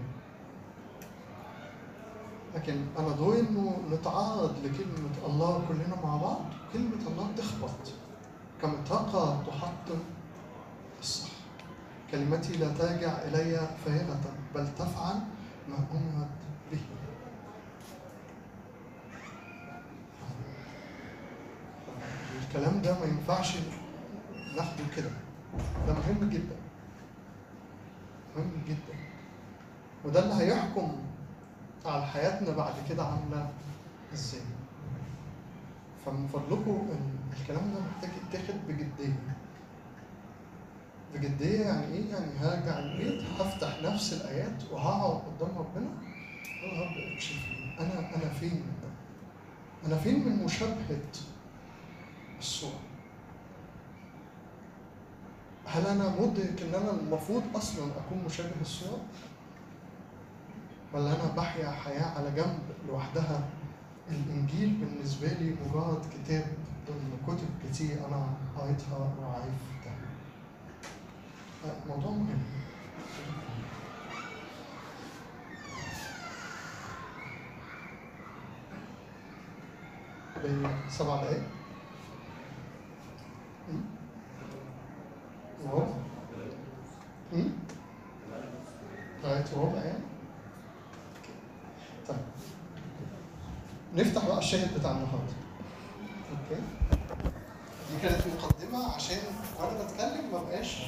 [2.55, 6.41] لكن أنا دوري إنه نتعرض لكلمة الله كلنا مع بعض
[6.73, 7.93] كلمة الله تخبط.
[8.61, 9.99] كمطرقة تحطم
[10.99, 11.29] الصح.
[12.11, 14.19] كلمتي لا ترجع إلي فارغة
[14.55, 15.15] بل تفعل
[15.69, 16.29] ما أمرت
[16.71, 16.81] به.
[22.49, 23.55] الكلام ده ما ينفعش
[24.55, 25.09] ناخده كده.
[25.87, 26.55] ده مهم جدا.
[28.37, 28.97] مهم جدا.
[30.05, 30.91] وده اللي هيحكم
[31.85, 33.49] على حياتنا بعد كده عاملة
[34.13, 34.41] إزاي.
[36.05, 39.19] فمن فضلكم ال- الكلام ده محتاج يتاخد بجدية.
[41.13, 45.87] بجدية يعني إيه؟ يعني هرجع البيت هفتح نفس الآيات وهقعد قدام ربنا.
[46.63, 47.39] أقول يا رب اكشف
[47.79, 48.61] أنا أنا فين؟
[49.87, 50.99] أنا فين من مشابهة
[52.39, 52.79] الصورة؟
[55.65, 59.01] هل أنا مدرك إن أنا المفروض أصلا أكون مشابه الصورة؟
[60.93, 63.49] ولا أنا بحيا حياة على جنب لوحدها
[64.09, 66.45] الإنجيل بالنسبة لي مجرد كتاب
[66.87, 69.95] ضمن كتب كتير أنا قريتها وعرفتها
[71.87, 72.43] موضوع مهم
[80.43, 81.43] باقي سبع دقايق
[85.65, 85.87] وربع
[87.33, 87.49] أمم؟
[89.23, 90.03] لغاية ربع يعني
[92.07, 92.17] طيب
[93.95, 95.33] نفتح بقى الشاهد بتاع النهارده.
[96.31, 96.61] أوكي.
[97.91, 99.17] دي كانت مقدمة عشان
[99.59, 100.87] وأنا بتكلم ما بقاش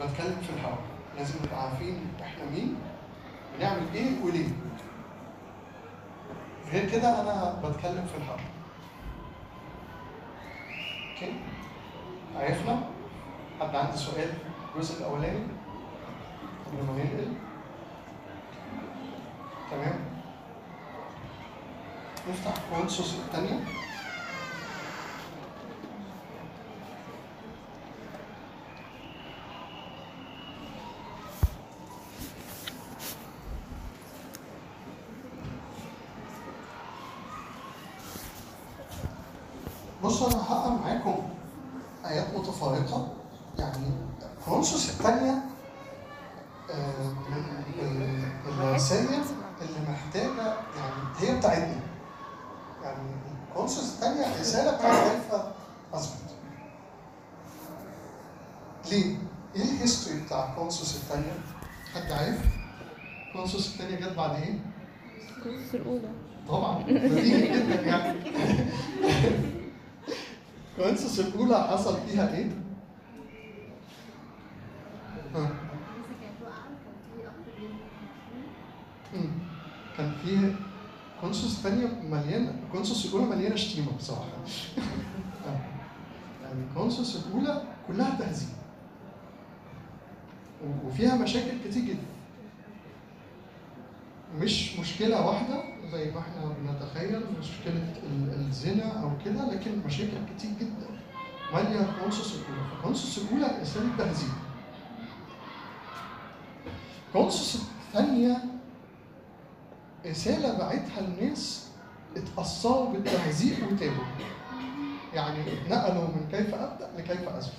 [0.00, 0.78] بتكلم في الهواء
[1.18, 2.76] لازم نبقى عارفين إحنا مين
[3.58, 4.48] بنعمل إيه وليه.
[6.72, 8.40] غير كده أنا بتكلم في الهواء
[11.10, 11.34] okay؟
[12.36, 12.82] عرفنا؟
[13.60, 14.30] حد عنده سؤال؟
[14.74, 15.46] الجزء الأولاني؟
[16.66, 17.32] قبل ما ننقل.
[19.70, 20.00] تمام.
[22.28, 23.60] نفتح كورنثوس الثانية
[40.04, 41.16] بصوا أنا هقرا معاكم
[42.06, 43.08] ايات متفرقه
[43.58, 43.86] يعني
[44.44, 45.42] كورنثوس الثانية
[46.70, 47.44] آه، من
[47.80, 49.04] ال- الرسائل
[49.62, 50.46] اللي محتاجه
[50.76, 51.80] يعني هي بتاعتنا
[52.84, 53.10] يعني
[53.54, 55.40] كورنثوس الثانية رساله بتاعت كيف
[55.94, 56.30] اثبت
[58.90, 59.16] ليه؟
[59.56, 61.32] إيه ال history بتاع كورنثوس الثانية؟
[61.94, 62.38] حد عارف؟
[63.32, 64.58] كورنثوس الثانية جت بعد إيه؟
[65.36, 66.08] كورنثوس الأولى
[66.48, 68.18] طبعا بديهي جدا يعني
[70.76, 72.50] كورنثوس الاولى حصل فيها إيه؟
[75.34, 75.50] ها.
[79.14, 79.30] مم.
[79.98, 80.54] كان في
[81.20, 84.22] كورنثوس الثانية مليانة كورنثوس الأولى مليانة شتيمة بصراحة
[85.46, 85.60] آه.
[86.90, 88.48] كورنثوس الأولى كلها تهزيء
[90.64, 92.06] و- وفيها مشاكل كتير جدا.
[94.38, 100.50] مش مشكلة واحدة زي ما إحنا بنتخيل مشكلة ال- الزنا أو كده لكن مشاكل كتير
[100.60, 100.86] جدا.
[101.52, 102.62] مالية كورنثوس الأولى.
[102.80, 104.32] فكورنثوس الأولى رسالة تهزيء
[107.12, 108.36] كورنثوس الثانية
[110.06, 111.68] رسالة بعتها الناس
[112.16, 114.04] اتأثروا بالتهزيء وتابوا.
[115.14, 117.54] يعني اتنقلوا من كيف أبدأ لكيف أثبت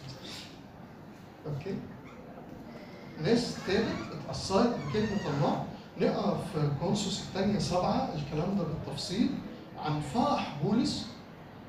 [1.47, 1.75] Okay؟
[3.23, 5.65] ناس تالت اتأثرت بكلمة الله.
[6.01, 9.29] نقرأ في كورنثوس الثانية سبعة الكلام ده بالتفصيل
[9.85, 11.07] عن فرح بولس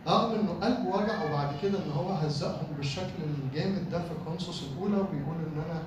[0.07, 3.13] رغم إنه قلبه وجع وبعد كده إن هو هزقهم بالشكل
[3.45, 5.83] الجامد ده في كورنثوس الأولى وبيقول إن أنا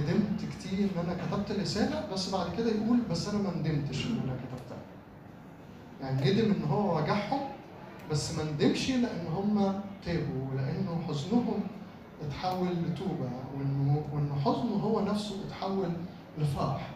[0.00, 4.20] ندمت كتير إن أنا كتبت رساله بس بعد كده يقول بس أنا ما ندمتش إن
[4.24, 4.78] أنا كتبتها.
[6.00, 7.40] يعني ندم إن هو وجعهم
[8.10, 11.60] بس ما ندمش لأن هم تابوا ولأنه حزنهم
[12.28, 15.88] اتحول لتوبة وانه وان حزنه هو نفسه اتحول
[16.38, 16.90] لفرح.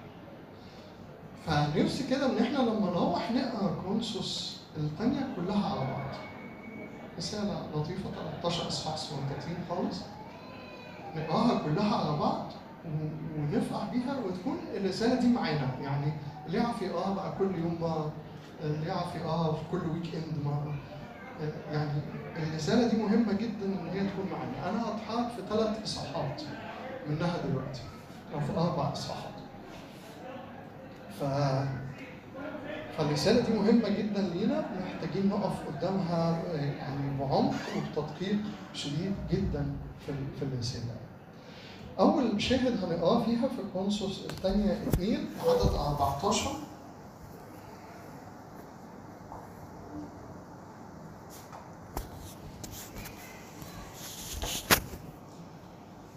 [1.46, 6.14] فنفسي كده إن إحنا لما نروح نقرأ كونسوس الثانية كلها على بعض.
[7.18, 8.10] رسالة لطيفة
[8.42, 10.00] 13 إصحاح صغنطتين خالص
[11.16, 12.52] نقراها كلها على بعض
[13.38, 16.12] ونفرح بيها وتكون الرسالة دي معانا يعني
[16.46, 18.12] اللي يعرف يقراها بقى كل يوم مرة
[18.64, 20.74] اللي يعرف يقراها في كل ويك إند مرة
[21.72, 21.90] يعني
[22.36, 26.42] الرسالة دي مهمة جدا إن هي تكون معانا أنا هتحرك في ثلاث إصحاحات
[27.08, 27.80] منها دلوقتي
[28.34, 29.30] أو في أربع إصحاحات.
[31.20, 31.24] ف
[32.98, 34.64] فالرسالة دي مهمة جدا لينا.
[34.80, 38.38] محتاجين نقف قدامها يعني بعمق وبتدقيق
[38.74, 39.66] شديد جدا
[40.06, 40.94] في في الرسالة.
[41.98, 46.50] أول شاهد هنقراه فيها في كونسوس الثانية 2 عدد 14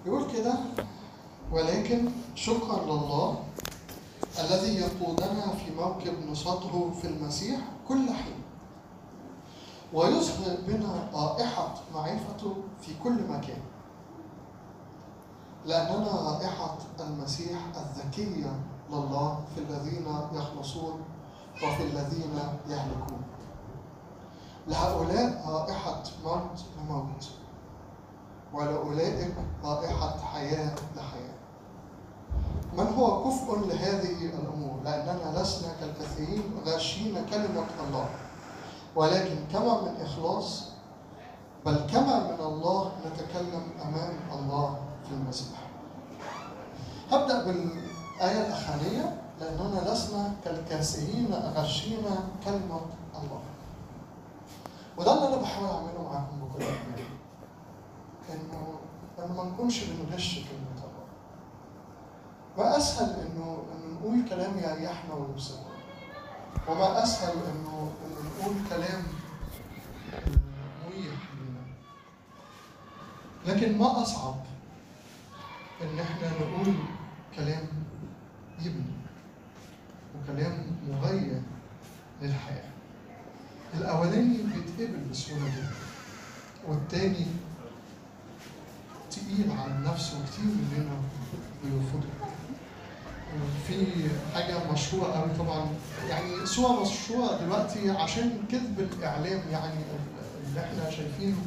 [0.06, 0.54] يقول كده
[1.52, 3.44] ولكن شكرا لله
[4.40, 8.44] الذي يقودنا في موكب نصرته في المسيح كل حين
[9.94, 13.62] ويظهر بنا رائحة معرفته في كل مكان
[15.66, 18.60] لأننا رائحة المسيح الذكية
[18.92, 21.02] لله في الذين يخلصون
[21.64, 22.40] وفي الذين
[22.70, 23.22] يهلكون.
[24.68, 27.30] لهؤلاء رائحة موت لموت
[28.54, 31.34] ولأولئك رائحة حياة لحياة.
[32.78, 38.10] من هو كفء لهذه الأمور؟ لأننا لسنا كالكثيرين غاشين كلمة الله.
[38.96, 40.64] ولكن كما من إخلاص
[41.66, 45.58] بل كما من الله نتكلم أمام الله في المسيح.
[47.12, 52.06] هبدأ بالآية الأخرانية لأننا لسنا كالكاسرين غاشين
[52.46, 52.82] كلمة
[53.16, 53.42] الله.
[54.98, 56.64] وده اللي أنا بحاول أعمله معاكم بكل
[58.30, 58.80] إنه
[59.20, 61.04] إنه ما نكونش بنغش كلمة الله
[62.58, 65.74] ما اسهل إنه انه نقول كلام يريحنا ويبسطنا
[66.68, 69.04] وما أسهل إنه انه نقول كلام
[70.14, 70.22] آه،
[70.86, 71.64] مريح لنا.
[73.54, 74.36] لكن ما أصعب
[75.82, 76.74] إن إحنا نقول
[77.36, 77.68] كلام
[78.62, 78.94] يبني
[80.16, 81.42] وكلام مغير
[82.22, 82.70] للحياة.
[83.74, 85.72] الأولاني بيتقبل بسهولة جدا
[86.68, 87.26] والتاني
[89.16, 90.96] تقيل على النفس وكتير مننا
[91.64, 92.08] بيرفضه
[93.68, 93.86] في
[94.34, 95.68] حاجة مشهورة قوي طبعا
[96.10, 99.80] يعني صورة مشهورة دلوقتي عشان كذب الإعلام يعني
[100.48, 101.38] اللي إحنا شايفينه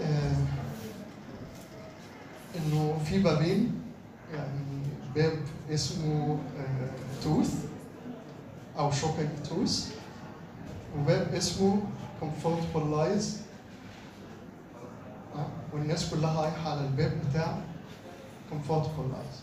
[0.00, 0.36] آه،
[2.56, 3.82] إنه في بابين
[4.34, 4.60] يعني
[5.14, 5.38] باب
[5.70, 6.38] اسمه
[7.22, 7.54] توث
[8.78, 9.94] أو شوكينج توث
[10.98, 11.82] وباب اسمه
[12.74, 13.49] lies آه،
[15.72, 17.58] والناس كلها رايحة على الباب بتاع
[18.50, 19.40] comfortable lies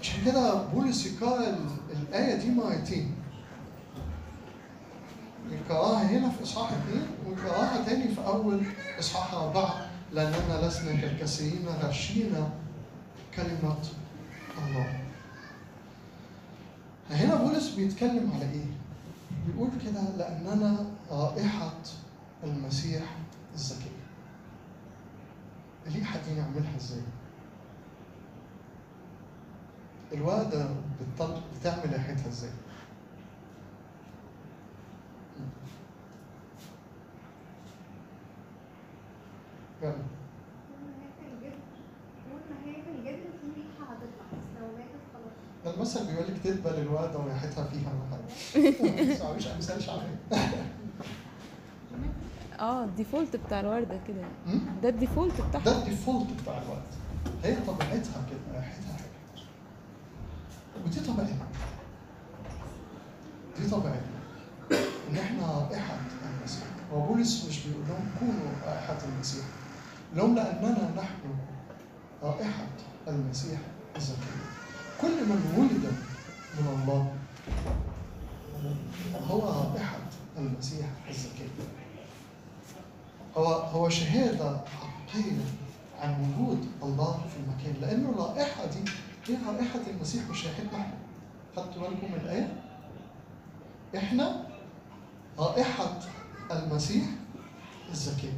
[0.00, 3.14] عشان كده بولس يقرأ ال- الآية دي مرتين.
[5.50, 8.60] يقرأها هنا في إصحاح اثنين ويقرأها تاني في أول
[8.98, 12.34] إصحاح أربعة لأننا لسنا كالكثيرين غشين
[13.36, 13.76] كلمة
[14.66, 15.00] الله.
[17.10, 18.66] هنا بولس بيتكلم على إيه؟
[19.46, 21.72] بيقول كده لأننا رائحة
[22.44, 23.02] المسيح
[23.56, 23.90] الذكية
[25.86, 27.02] ليه حد يعملها إزاي؟
[30.12, 30.68] الوردة
[31.00, 31.40] بتطل...
[31.60, 32.50] بتعمل ريحتها إزاي؟
[45.64, 50.20] ده المثل بيقول لك تدبل الوردة وريحتها فيها ولا حاجة ما تسمعوش أمثال شعبية
[52.60, 56.82] آه ال default بتاع الوردة كده أمم؟ ده ال default ده بتاعها الديفولت بتاع الورد.
[57.44, 59.44] هي طبيعتها كده ريحتها حلوة
[60.86, 61.46] ودي طبيعتنا.
[63.60, 64.16] دي طبيعتنا.
[65.10, 65.94] إن إحنا رائحة
[66.40, 66.64] المسيح.
[66.92, 69.44] هو بولس مش بيقول لهم كونوا رائحة المسيح.
[70.14, 71.34] لهم لأننا نحن
[72.22, 72.66] رائحة
[73.08, 73.58] المسيح
[73.96, 74.46] الزكية
[75.00, 75.92] كل من ولد
[76.60, 77.12] من الله
[79.30, 79.40] هو
[79.72, 79.98] رائحة
[80.38, 81.48] المسيح الزكية
[83.36, 85.32] هو هو شهادة حق حقيقية
[86.00, 88.90] عن وجود الله في المكان لأنه الرائحة دي
[89.28, 90.94] هي رائحة المسيح مش ريحتنا إحنا
[91.56, 92.62] خدتوا بالكم من الآية؟
[93.96, 94.46] إحنا
[95.38, 95.98] رائحة
[96.50, 97.04] المسيح
[97.90, 98.32] الزكية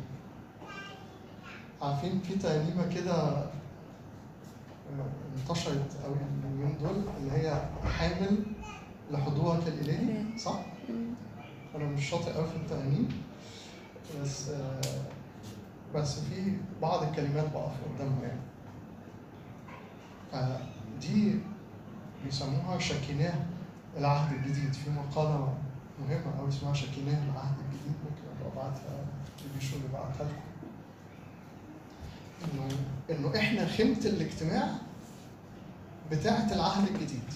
[1.82, 3.46] عارفين في ترنيمة كده
[5.38, 7.62] انتشرت قوي اليومين دول اللي هي
[7.98, 8.38] حامل
[9.10, 10.60] لحضورك الإلهي صح؟
[11.74, 13.08] أنا مش شاطر قوي في الترنيم
[14.22, 14.50] بس
[15.94, 18.40] بس في بعض الكلمات بقف قدامها يعني.
[20.32, 21.34] فدي
[22.24, 23.34] بيسموها شكيناه
[23.96, 24.72] العهد الجديد.
[24.72, 25.54] في مقالة
[26.00, 29.06] مهمة أوي اسمها شكيناه العهد الجديد ممكن أبقى أبعتها
[29.76, 30.48] اللي بعتها لكم.
[32.52, 32.68] إنه
[33.10, 34.68] إنه إحنا خيمة الاجتماع
[36.10, 37.32] بتاعة العهد الجديد.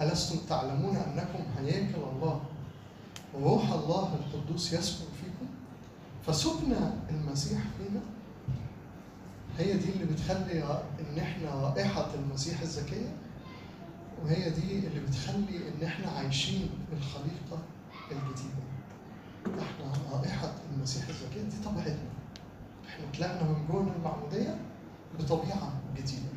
[0.00, 2.40] ألستم تعلمون أنكم هياكل الله؟
[3.40, 5.46] وروح الله القدوس يسكن فيكم.
[6.26, 6.72] فسكن
[7.10, 8.00] المسيح فينا.
[9.58, 10.62] هي دي اللي بتخلي
[11.00, 13.16] إن إحنا رائحة المسيح الزكية
[14.24, 17.62] وهي دي اللي بتخلي إن إحنا عايشين الخليقة
[18.10, 19.62] الجديدة.
[19.62, 22.08] إحنا رائحة المسيح الزكية دي طبيعتنا.
[22.88, 24.58] إحنا طلعنا من جوه المعمودية
[25.18, 26.28] بطبيعة جديدة.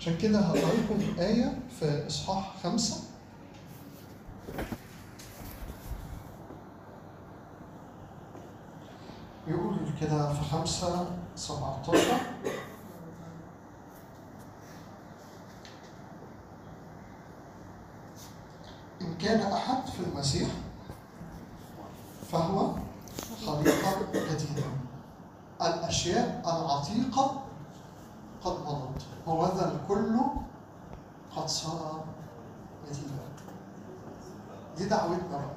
[0.00, 2.96] عشان كده هقرأ لكم آية في إصحاح خمسة
[9.48, 12.20] يقول كده في خمسة سبعتاشر.
[19.02, 20.48] إن كان أحد في المسيح
[22.32, 22.74] فهو
[23.46, 24.66] خليقة جديدة.
[25.62, 27.42] الأشياء العتيقة
[28.44, 30.20] قد مضت وذا الكل
[31.36, 32.04] قد صار
[32.88, 33.24] جديدا.
[34.76, 35.54] دي دعوتنا بقى.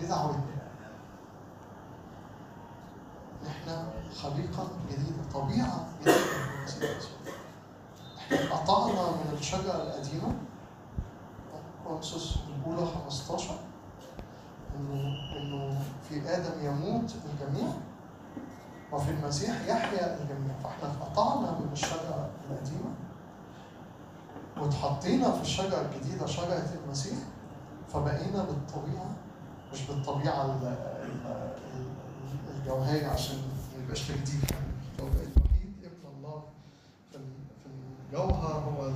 [0.00, 0.57] دي دعوتنا.
[3.46, 3.88] إحنا
[4.22, 7.34] خليقة جديدة طبيعة جديدة في المسيح يسوع.
[8.18, 10.34] إحنا قطعنا من الشجرة القديمة
[11.86, 13.54] كورنثوس الأولى 15
[14.76, 17.68] إنه إنه في آدم يموت الجميع
[18.92, 22.90] وفي المسيح يحيا الجميع فإحنا قطعنا من الشجرة القديمة
[24.60, 27.18] واتحطينا في الشجرة الجديدة شجرة المسيح
[27.92, 29.10] فبقينا بالطبيعة
[29.72, 31.48] مش بالطبيعة ال- ال-
[32.68, 34.66] الجوهرية عشان ما يبقاش تجديد يعني.
[35.00, 36.42] هو بقى الوحيد ابن الله
[37.10, 37.22] في ال-
[37.62, 37.66] في
[38.12, 38.92] الجوهر هو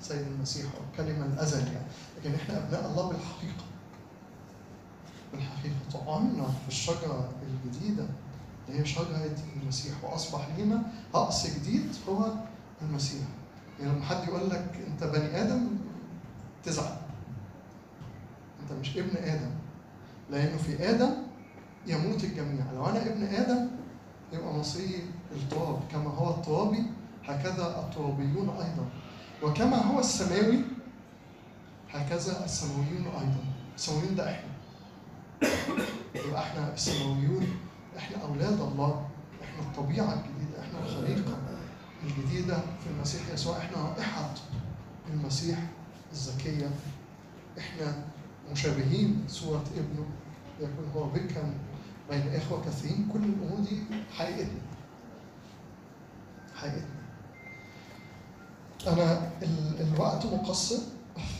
[0.00, 1.86] السيد المسيح هو الكلمة الأزل يعني.
[2.18, 3.64] لكن إحنا أبناء الله بالحقيقة.
[5.32, 5.74] بالحقيقة.
[6.06, 7.28] طعمنا في الشجرة
[7.64, 8.06] الجديدة
[8.68, 9.30] اللي هي شجرة
[9.62, 10.04] المسيح.
[10.04, 10.82] وأصبح لينا
[11.14, 12.32] رأس جديد هو
[12.82, 13.22] المسيح.
[13.80, 15.68] يعني لما حد يقول لك أنت بني آدم
[16.64, 16.96] تزعل.
[18.62, 19.50] أنت مش ابن آدم.
[20.30, 21.10] لأنه في آدم
[21.86, 22.64] يموت الجميع.
[22.74, 23.68] لو أنا ابن آدم
[24.32, 25.02] يبقى مصيري
[25.32, 25.80] التراب.
[25.92, 26.82] كما هو الترابي
[27.24, 28.86] هكذا الترابيون أيضا.
[29.42, 30.58] وكما هو السماوي
[31.90, 33.44] هكذا السماويون أيضا.
[33.76, 34.50] السماويون ده إحنا.
[36.14, 37.46] يبقى إحنا السماويون
[37.96, 39.06] إحنا أولاد الله.
[39.42, 40.60] إحنا الطبيعة الجديدة.
[40.60, 41.38] إحنا الخليقة
[42.04, 43.58] الجديدة في المسيح يسوع.
[43.58, 44.34] إحنا رائحة
[45.12, 45.58] المسيح
[46.12, 46.70] الزكية.
[47.58, 48.04] إحنا
[48.52, 49.24] مشابهين.
[49.28, 50.06] صورة ابنه
[50.60, 51.54] يكون هو بكرا
[52.10, 53.78] بين إخوة كثيرين كل الأمور دي
[54.18, 54.60] حقيقتنا.
[56.56, 56.84] حقيقتنا.
[59.42, 60.76] ال- الوقت مقصر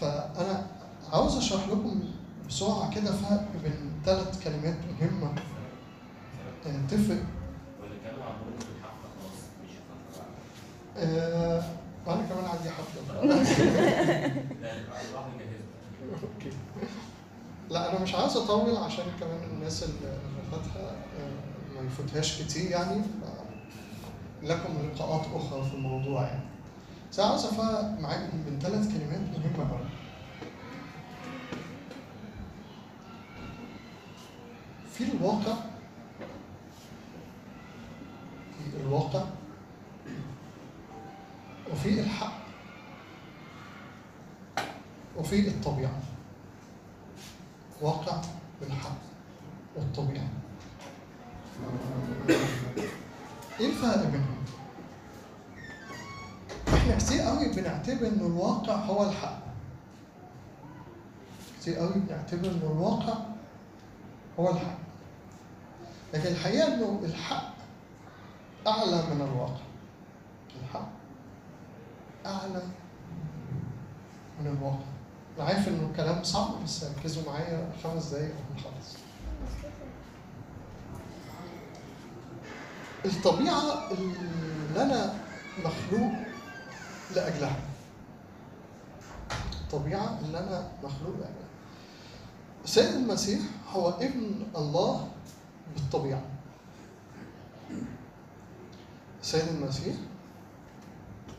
[0.00, 0.66] فأنا
[1.12, 2.00] عاوز أشرح لكم
[2.48, 5.32] بسرعة كده فرق بين ثلاث كلمات مهمة.
[6.66, 7.22] آه، تفرق.
[10.96, 11.62] آه،
[12.06, 13.20] وأنا كمان عندي نجهزها
[16.22, 16.50] أوكي.
[17.70, 20.18] لا أنا مش عايز أطول عشان كمان الناس اللي
[20.50, 23.02] فاتحة آه، ما يفوتهاش كتير يعني
[24.42, 26.44] لكم لقاءات أخرى في الموضوع يعني.
[27.12, 29.86] بس عاوز أفرق معاكم بين ثلاث كلمات مهمة قوي
[34.92, 35.54] في الواقع
[38.72, 39.24] في الواقع
[41.72, 42.40] وفي الحق
[45.16, 45.98] وفي الطبيعة.
[47.80, 48.20] واقع
[48.60, 48.98] بالحق
[49.76, 50.28] والطبيعة.
[53.60, 54.36] إيه الفرق بينهم؟
[56.74, 59.40] إحنا كتير قوي بنعتبر ان الواقع هو الحق.
[61.60, 63.14] كتير قوي بنعتبر ان الواقع
[64.40, 64.78] هو الحق.
[66.14, 67.54] لكن الحقيقة إنه الحق
[68.66, 69.62] أعلى من الواقع.
[70.62, 70.88] الحق
[72.26, 72.62] أعلى
[74.40, 74.90] من الواقع.
[75.38, 78.96] أنا عارف إنه الكلام صعب بس ركزوا معايا خمس دقايق وهنخلص
[83.04, 85.14] الطبيعة اللي أنا
[85.64, 86.12] مخلوق
[87.16, 87.56] لأجلها.
[89.60, 91.50] الطبيعة اللي أنا مخلوق لأجلها.
[92.64, 93.40] سيد المسيح
[93.72, 95.08] هو ابن الله
[95.76, 96.22] بالطبيعة.
[99.22, 99.94] سيد المسيح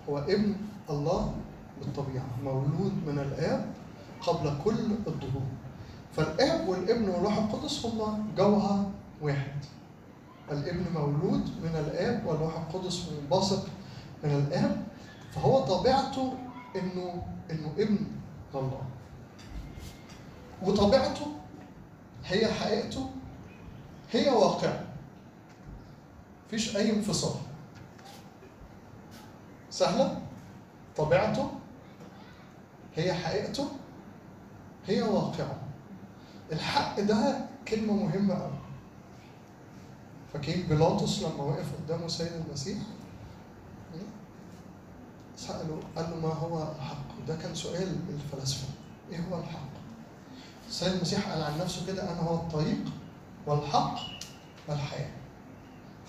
[0.09, 0.55] هو ابن
[0.89, 1.35] الله
[1.79, 2.25] بالطبيعة.
[2.43, 3.73] مولود من الآب
[4.21, 5.47] قبل كل الظهور.
[6.15, 8.91] فالآب والابن والروح القدس هما جوهر
[9.21, 9.65] واحد.
[10.51, 13.65] الابن مولود من الآب والروح القدس منبثق
[14.23, 14.85] من الآب
[15.31, 16.33] فهو طبيعته
[16.75, 17.97] إنه إنه ابن
[18.55, 18.81] الله.
[20.63, 21.27] وطبيعته
[22.25, 23.09] هي حقيقته
[24.11, 24.83] هي واقعة.
[26.47, 27.35] مفيش أي انفصال.
[29.69, 30.21] سهلة؟
[30.97, 31.51] طبيعته
[32.95, 33.67] هي حقيقته
[34.87, 35.55] هي واقعة.
[36.51, 37.37] الحق ده
[37.67, 38.60] كلمة مهمة أوي.
[40.33, 42.77] فاكرين بيلاطس لما وقف قدامه سيد المسيح؟
[45.37, 48.67] سأله قال له ما هو الحق؟ وده كان سؤال الفلاسفة.
[49.11, 49.69] إيه هو الحق؟
[50.69, 52.83] السيد المسيح قال عن نفسه كده أنا هو الطريق
[53.47, 53.95] والحق
[54.67, 55.09] والحياة.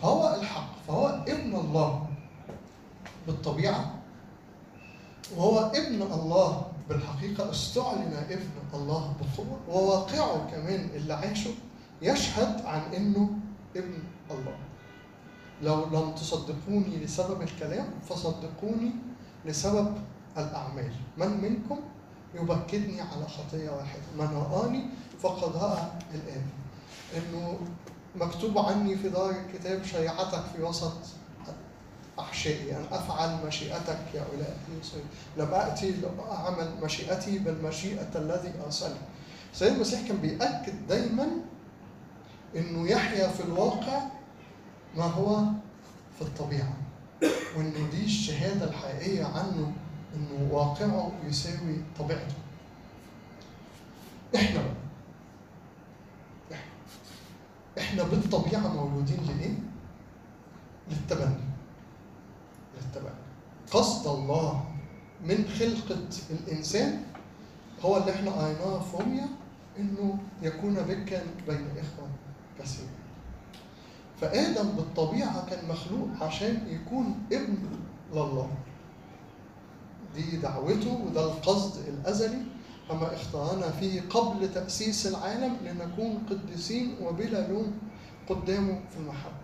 [0.03, 2.07] فهو الحق فهو ابن الله
[3.27, 3.95] بالطبيعة.
[5.37, 11.51] وهو ابن الله بالحقيقة استعلن ابن الله بالقوة وواقعه كمان اللي عاشه
[12.03, 13.31] يشهد عن إنه
[13.77, 13.99] ابن
[14.31, 14.57] الله.
[15.63, 18.91] لو لم تصدقوني لسبب الكلام فصدقوني
[19.45, 19.95] لسبب
[20.39, 20.93] الأعمال.
[21.19, 21.81] من منكم
[22.35, 24.85] يبكتني على خطية واحدة؟ من رآني
[25.23, 25.83] فقد رأى
[26.15, 26.47] الآب
[27.17, 27.59] إنه
[28.17, 30.93] مكتوب عني في دار الكتاب شيعتك في وسط
[32.19, 34.55] أحشائي أن أفعل مشيئتك يا إلهي
[35.37, 38.95] لم أأتي لأعمل مشيئتي بل مشيئة الذي أرسلني.
[39.55, 41.27] سيد المسيح كان بيأكد دايما
[42.57, 44.03] إنه يحيا في الواقع
[44.97, 45.45] ما هو
[46.19, 46.77] في الطبيعة
[47.57, 49.73] وإنه دي الشهادة الحقيقية عنه
[50.17, 52.35] إنه واقعه يساوي طبيعته.
[54.37, 54.75] إحنا بقى
[56.53, 56.65] إحنا
[57.79, 59.55] إحنا بالطبيعة مولودين لإيه؟
[60.91, 61.45] للتبني
[62.77, 63.15] للتبني.
[63.73, 64.65] قصد الله
[65.25, 67.03] من خلقة الإنسان
[67.85, 69.21] هو اللي إحنا قريناه في
[69.79, 72.09] إنه يكون بكا بين إخوة
[72.59, 72.91] كثيرين
[74.21, 77.59] فآدم بالطبيعة كان مخلوق عشان يكون ابن
[78.13, 78.51] لله.
[80.15, 82.43] دي دعوته وده القصد الأزلي
[82.91, 87.79] أما اختارنا فيه قبل تأسيس العالم لنكون قديسين وبلا لوم
[88.29, 89.43] قدامه في المحبة.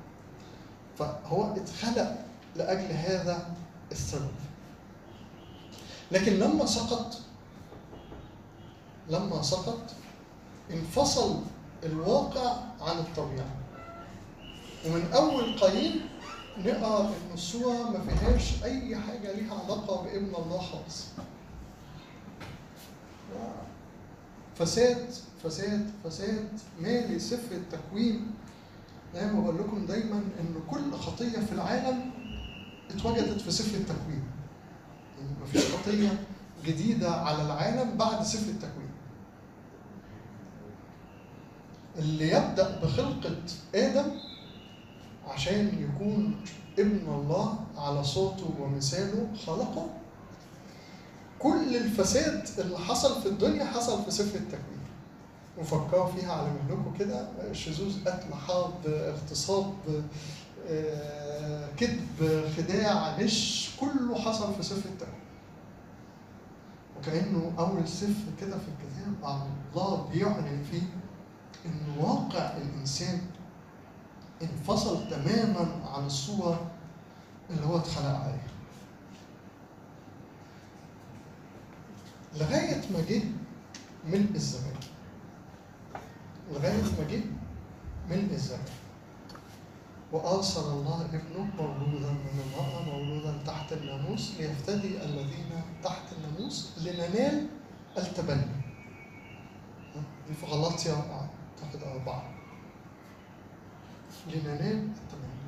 [0.98, 2.18] فهو اتخلق
[2.56, 3.54] لأجل هذا
[3.92, 4.30] السبب.
[6.12, 7.20] لكن لما سقط
[9.10, 9.80] لما سقط
[10.70, 11.40] انفصل
[11.84, 13.56] الواقع عن الطبيعة
[14.86, 16.00] ومن أول قايين
[16.58, 21.04] نقرأ إن الصورة ما فيهاش أي حاجة ليها علاقة بابن الله خالص.
[24.58, 25.06] فساد
[25.44, 26.48] فساد فساد
[26.80, 28.30] مالي سفر التكوين
[29.14, 32.10] زي ما بقول لكم دايما إن كل خطية في العالم
[32.90, 34.22] اتوجدت في سفر التكوين.
[35.18, 36.18] يعني مفيش خطية
[36.64, 38.87] جديدة على العالم بعد سفر التكوين.
[41.98, 43.36] اللي يبدأ بخلقة
[43.74, 44.10] آدم
[45.28, 46.40] عشان يكون
[46.78, 49.86] ابن الله على صوته ومثاله خلقه.
[51.38, 54.78] كل الفساد اللي حصل في الدنيا حصل في سفر التكوين.
[55.58, 57.28] وفكروا فيها على مهلكم كده.
[57.52, 59.74] شذوذ قتل حرب اغتصاب
[60.70, 65.28] آه، كذب خداع غش كله حصل في سفر التكوين.
[66.98, 69.14] وكأنه أول سفر كده في الكتاب
[69.74, 70.82] الله بيعلن فيه
[71.66, 73.20] إن واقع الإنسان
[74.42, 76.70] انفصل تماما عن الصورة
[77.50, 78.48] اللي هو اتخلق عليها.
[82.34, 83.22] لغاية ما جه
[84.06, 84.74] ملء الزمان.
[86.52, 87.20] لغاية ما جه
[88.10, 88.64] ملء الزمان.
[90.12, 97.46] وأرسل الله ابنه مولودا من المرأة مولودا تحت الناموس ليفتدي الذين تحت الناموس لننال
[97.98, 98.46] التبني.
[100.28, 100.92] دي في غلطية
[101.62, 102.22] أعتقد أربعة
[104.26, 105.38] لننال التبني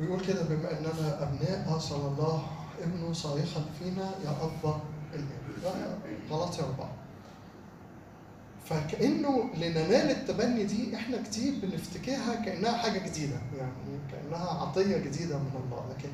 [0.00, 2.46] ويقول كده بما أننا أبناء أرسل الله
[2.82, 4.80] ابنه صارخا فينا يا ابا
[5.14, 5.98] الاب
[6.30, 6.90] غلطي اربعه
[8.64, 15.50] فكأنه لننال التبني دي إحنا كتير بنفتكرها كأنها حاجة جديدة يعني كأنها عطية جديدة من
[15.64, 15.84] الله.
[15.90, 16.08] لكن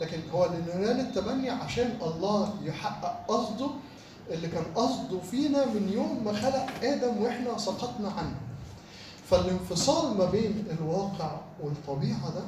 [0.00, 3.70] لكن هو لننال التبني عشان الله يحقق قصده
[4.30, 8.40] اللي كان قصده فينا من يوم ما خلق آدم وإحنا سقطنا عنه.
[9.30, 12.44] فالانفصال ما بين الواقع والطبيعة ده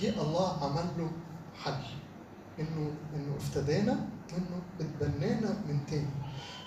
[0.00, 1.10] جه الله عمل له
[1.62, 1.82] حل.
[2.60, 3.92] إنه إنه افتدانا
[4.32, 6.10] إنه اتبنانا من تاني.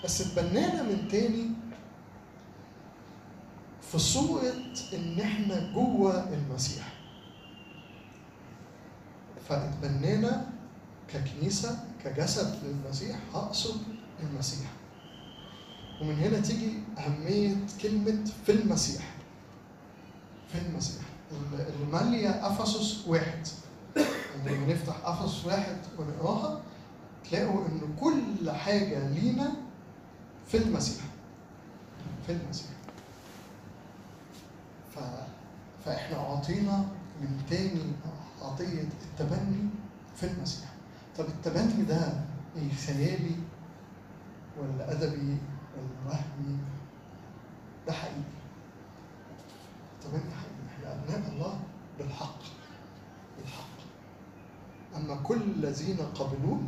[0.04, 1.46] بس اتبنانا من تاني
[3.92, 4.54] في صورة
[4.94, 6.92] إن إحنا جوه المسيح.
[9.48, 10.46] فاتبنانا
[11.08, 13.80] ككنيسة كجسد للمسيح أقصد
[14.22, 14.70] المسيح.
[16.02, 19.14] ومن هنا تيجي أهمية كلمة في المسيح.
[20.52, 21.02] في المسيح.
[21.52, 23.46] اللي مالية أفسس واحد.
[24.46, 26.60] لما نفتح أفسس واحد ونقراها
[27.30, 29.52] تلاقوا إن كل حاجة لينا
[30.48, 31.04] في المسيح.
[32.26, 32.70] في المسيح.
[34.94, 34.98] ف...
[35.84, 36.88] فإحنا أعطينا
[37.20, 37.82] من تاني
[38.42, 39.68] عطية التبني
[40.16, 40.69] في المسيح.
[41.18, 42.12] طب التبني ده
[42.56, 43.36] إيه خيالي
[44.58, 45.36] ولا أدبي
[45.76, 46.56] ولا وهمي؟
[47.86, 48.14] ده حقيقي.
[49.98, 51.60] التبني حقيقي؟ إحنا أبناء الله
[51.98, 52.38] بالحق
[53.38, 53.76] بالحق.
[54.96, 56.60] أما كل الذين قبلوه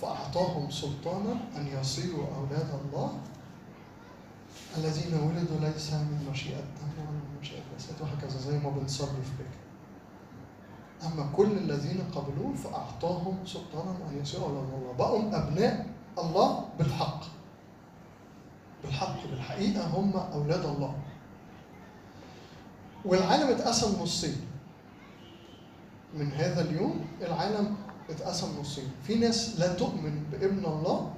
[0.00, 3.18] فأعطاهم سلطانا أن يصيروا أولاد الله.
[4.78, 9.30] الذين ولدوا ليس من مشيئة دم ولا من مشيئة جسد وهكذا زي ما بنصلي في
[9.42, 9.63] بكر
[11.02, 14.92] أما كل الذين قبلوه فأعطاهم سلطانا أن يصيروا أولاد الله.
[14.98, 15.86] بقوا أبناء
[16.18, 17.20] الله بالحق.
[18.84, 20.94] بالحق بالحقيقة هم أولاد الله.
[23.04, 24.36] والعالم اتقسم نصين.
[26.14, 27.76] من هذا اليوم العالم
[28.10, 28.88] اتقسم نصين.
[29.02, 31.12] في ناس لا تؤمن بابن الله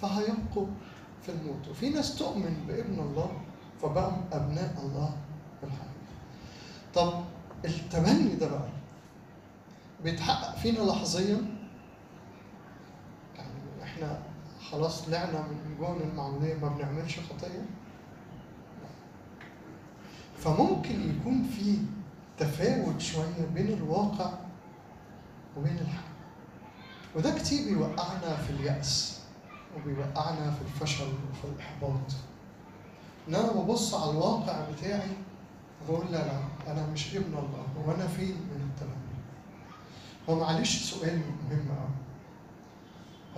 [0.00, 0.66] فهيبقوا
[1.22, 1.68] في الموت.
[1.70, 3.30] وفي ناس تؤمن بابن الله
[3.82, 5.10] فبقوا أبناء الله
[5.62, 6.06] بالحقيقة.
[6.94, 7.12] طب
[7.64, 8.68] التبني ده بقى
[10.06, 11.46] بيتحقق فينا لحظيا.
[13.36, 14.22] يعني إحنا
[14.70, 17.66] خلاص طلعنا من جون المعمودية ما بنعملش خطية.
[20.38, 21.78] فممكن يكون في
[22.38, 24.32] تفاوت شوية بين الواقع
[25.56, 26.06] وبين الحق.
[27.16, 29.20] وده كتير بيوقعنا في اليأس
[29.76, 32.12] وبيوقعنا في الفشل وفي الإحباط.
[33.28, 35.10] إن أنا ببص على الواقع بتاعي
[35.88, 36.40] بقول لا لا
[36.72, 38.36] أنا مش ابن الله هو أنا فين؟
[40.28, 41.18] هو معلش سؤال
[41.50, 41.68] مهم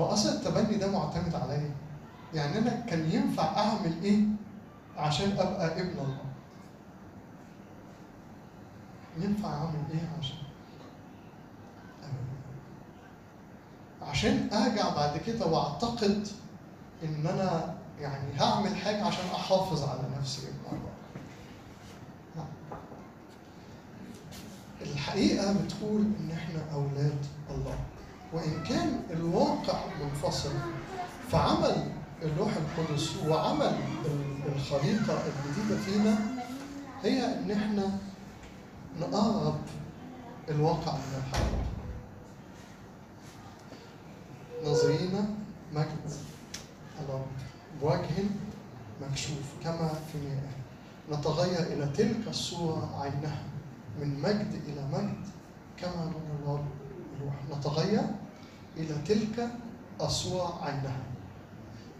[0.01, 1.70] هو أصلا التبني ده معتمد عليا؟
[2.34, 4.20] يعني أنا كان ينفع أعمل إيه
[4.97, 6.18] عشان أبقى ابن الله؟
[9.18, 10.36] ينفع أعمل إيه عشان.
[14.03, 16.28] عشان أرجع بعد كده وأعتقد
[17.05, 20.91] إن أنا يعني هعمل حاجة عشان أحافظ على نفسي ابن الله
[22.36, 22.43] لا.
[24.82, 27.18] الحقيقة بتقول إن إحنا أولاد
[27.50, 27.78] الله.
[28.32, 30.52] وإن كان الواقع منفصل
[31.32, 33.78] فعمل الروح القدس وعمل
[34.56, 36.18] الخليقة الجديدة فينا
[37.02, 37.98] هي إن إحنا
[39.00, 39.60] نقرب
[40.48, 41.64] الواقع من الحقيقة
[44.64, 45.24] نظرينا
[45.74, 46.12] مجد
[47.00, 47.26] الرب
[47.82, 48.24] بوجه
[49.02, 53.42] مكشوف كما في مياه نتغير إلى تلك الصورة عينها.
[54.01, 55.26] من مجد إلى مجد
[55.76, 56.64] كما الله
[57.16, 58.03] الروح نتغير
[58.76, 59.51] إلى تلك
[60.01, 61.03] الصورة عينها.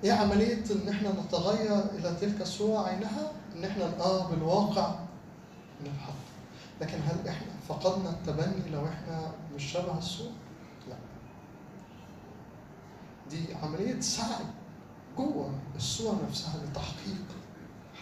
[0.05, 4.95] إيه عملية إن إحنا نتغير إلى تلك الصورة عينها؟ إن إحنا نقرب الواقع
[5.81, 6.13] من الحق.
[6.81, 10.33] لكن هل إحنا فقدنا التبني لو إحنا مش شبه الصورة؟
[10.89, 10.97] لا.
[13.31, 14.45] دي عملية سعي
[15.17, 17.27] جوه الصورة نفسها لتحقيق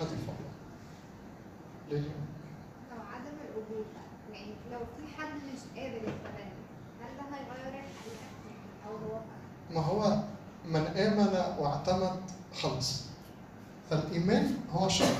[0.00, 0.52] هدف الله.
[1.90, 2.26] لليوم.
[9.74, 10.22] ما هو
[10.64, 12.20] من آمن واعتمد
[12.62, 13.04] خلص.
[13.90, 15.16] فالإيمان هو شرط.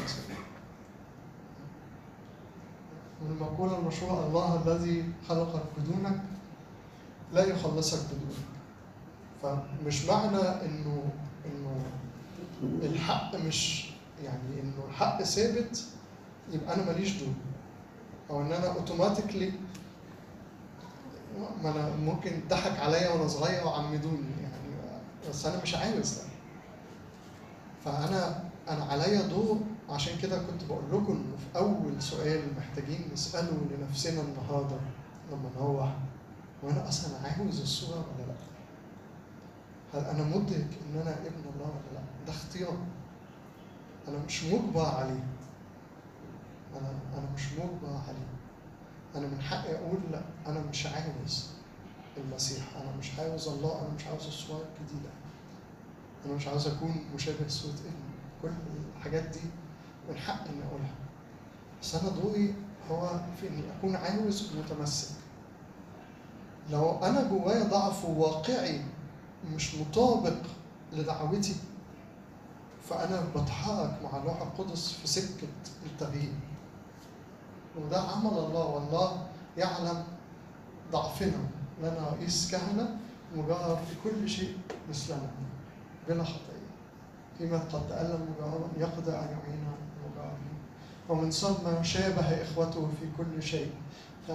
[3.23, 6.21] والمقولة المشهورة الله الذي خلقك بدونك
[7.33, 8.47] لا يخلصك بدونك
[9.43, 11.03] فمش معنى إنه
[11.47, 11.81] إنه
[12.63, 13.91] الحق مش
[14.25, 15.85] يعني إنه الحق ثابت
[16.53, 17.35] يبقى أنا ماليش دون
[18.31, 19.53] أو إن أنا أوتوماتيكلي
[21.63, 24.97] ما أنا ممكن ضحك عليا وأنا صغير وعمدوني يعني
[25.31, 26.23] بس أنا مش عاوز ده
[27.85, 29.59] فأنا أنا عليا دور
[29.91, 34.77] عشان كده كنت بقول لكم إنه في أول سؤال محتاجين نسأله لنفسنا النهارده
[35.33, 35.93] لما نروح
[36.63, 38.37] وأنا أصلا عاوز الصورة ولا لأ؟
[39.95, 42.77] هل أنا مدرك إن أنا ابن الله ولا لأ؟ ده اختيار
[44.09, 45.25] أنا مش مجبر عليه
[46.75, 46.89] أنا
[47.19, 48.27] أنا مش مجبر عليه
[49.17, 51.47] أنا من حقي أقول لأ أنا مش عاوز
[52.17, 52.65] المسيح.
[52.77, 55.11] أنا مش عاوز الله أنا مش عاوز الصور الجديدة.
[56.27, 58.17] أنا مش عاوز أكون مشابه صورة ابني.
[58.43, 58.49] كل
[58.97, 59.41] الحاجات دي
[60.09, 60.95] من حق إني أقولها.
[61.83, 62.55] بس أنا ضوئي
[62.91, 65.15] هو في إني أكون عاوز متمسك.
[66.71, 68.81] لو أنا جوايا ضعف واقعي
[69.55, 70.37] مش مطابق
[70.93, 71.57] لدعوتي
[72.89, 75.49] فأنا بتحرك مع الروح القدس في سكة
[75.87, 76.33] التغيير.
[77.77, 80.05] وده عمل الله والله يعلم
[80.93, 81.39] ضعفنا
[81.83, 82.97] لنا رئيس كهنة
[83.37, 84.57] مجرب في كل شيء
[84.91, 85.31] مثلنا
[86.09, 86.67] بلا خطيه
[87.39, 89.65] فيما قد تألم مجربا يقدر أن يعين
[89.97, 90.57] المجربين
[91.09, 93.71] ومن ثم شابه إخوته في كل شيء.
[94.29, 94.33] ف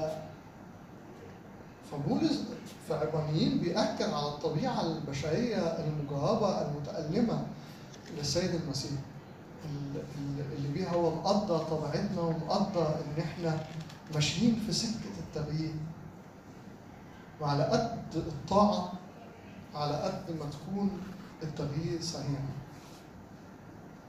[1.92, 2.44] فبولس
[2.88, 7.46] في عبرانيين بيأكد على الطبيعة البشرية المجربة المتألمة
[8.18, 8.92] للسيد المسيح.
[8.92, 9.11] ال- ال-
[10.58, 13.66] اللي بيها هو مقدر طبيعتنا ومقدر إن إحنا
[14.14, 15.74] ماشيين في سكة التغيير.
[17.42, 18.94] وعلى قد الطاعة
[19.76, 20.92] على قد ما تكون
[21.44, 22.40] التغيير صحيح.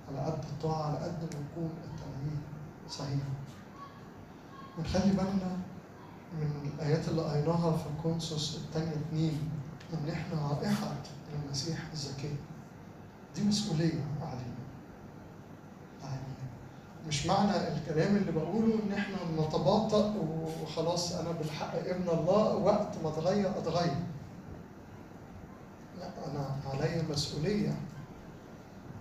[0.08, 2.38] على قد الطاعة على قد ما يكون التغيير
[2.90, 3.22] صحيح.
[4.78, 5.56] ونخلي بالنا
[6.40, 9.48] من الآيات اللي قريناها في كونسوس الثانية اتنين
[9.92, 10.94] إن إحنا رائحة
[11.44, 12.36] المسيح الزكية
[13.36, 14.61] دي مسؤولية علينا علينا
[17.08, 20.14] مش معنى الكلام اللي بقوله إن إحنا نتباطأ
[20.62, 23.96] وخلاص أنا بالحق ابن الله وقت ما أتغير أتغير.
[26.00, 27.74] لا أنا عليا مسؤولية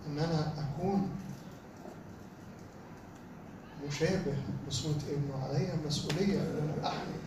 [0.08, 1.10] إن أنا أكون
[3.88, 4.36] مشابه
[4.68, 5.44] بصورة ابنه.
[5.44, 7.20] علي مسؤولية أن أنا أحمل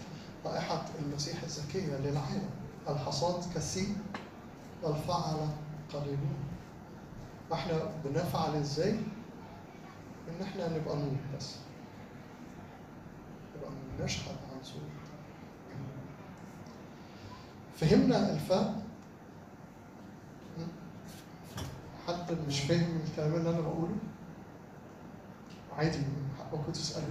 [0.46, 2.48] رائحة المسيح الزكية للعالم.
[2.88, 3.94] الحصاد كثير
[4.82, 5.36] والفعل
[5.92, 6.36] قليلون.
[7.50, 8.96] وإحنا بنفعل إزاي؟
[10.28, 11.56] إن إحنا نبقى نور بس.
[13.56, 13.70] نبقى
[14.04, 14.82] نشهد عن صورة
[17.76, 18.74] فهمنا الفرق
[20.58, 20.62] م?
[22.08, 23.96] حد مش فاهم الكلام اللي أنا بقوله؟
[25.76, 27.08] عادي من حقكم تسألوا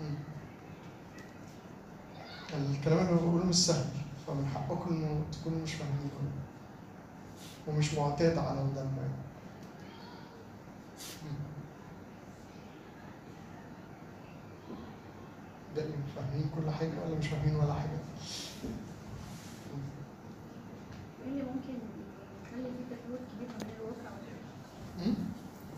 [0.00, 0.14] م.
[2.54, 3.84] الكلام اللي بقوله مش سهل
[4.26, 6.10] فمن حقكم تكونوا مش فاهمين
[7.68, 8.90] ومش معتاد على الدم
[15.76, 17.98] باقي فاهمين كل حاجة ولا مش فاهمين ولا حاجة؟
[21.24, 21.74] إيه اللي ممكن
[22.44, 24.44] يخلي في تفاوت كبير ما بين الواقع والحق؟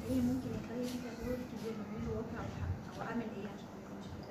[0.05, 3.67] إيه اللي ممكن يخلي في تفاوت كبير ما بين الواقع والحق؟ أو اعمل إيه عشان
[3.77, 4.25] ما يكونش في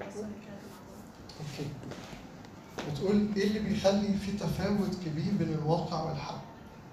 [0.00, 0.26] تفاوت؟
[1.40, 1.66] أوكي
[2.92, 6.42] بتقول إيه اللي بيخلي في تفاوت كبير بين الواقع والحق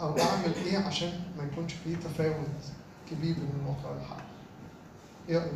[0.02, 2.48] أو أعمل إيه عشان ما يكونش في تفاوت
[3.12, 4.26] كبير بين الواقع والحق
[5.30, 5.52] إيه رأيك؟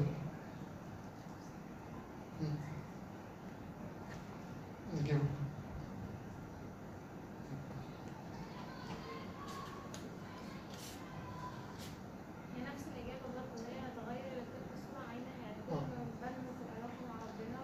[2.42, 2.56] مم.
[5.02, 5.22] نجاوب
[12.56, 15.80] هي نفس الإجابة برضه إن هي هتغير تلك الصورة عينها يعني كل آه.
[15.80, 17.60] ما بنمو في العلاقة مع ربنا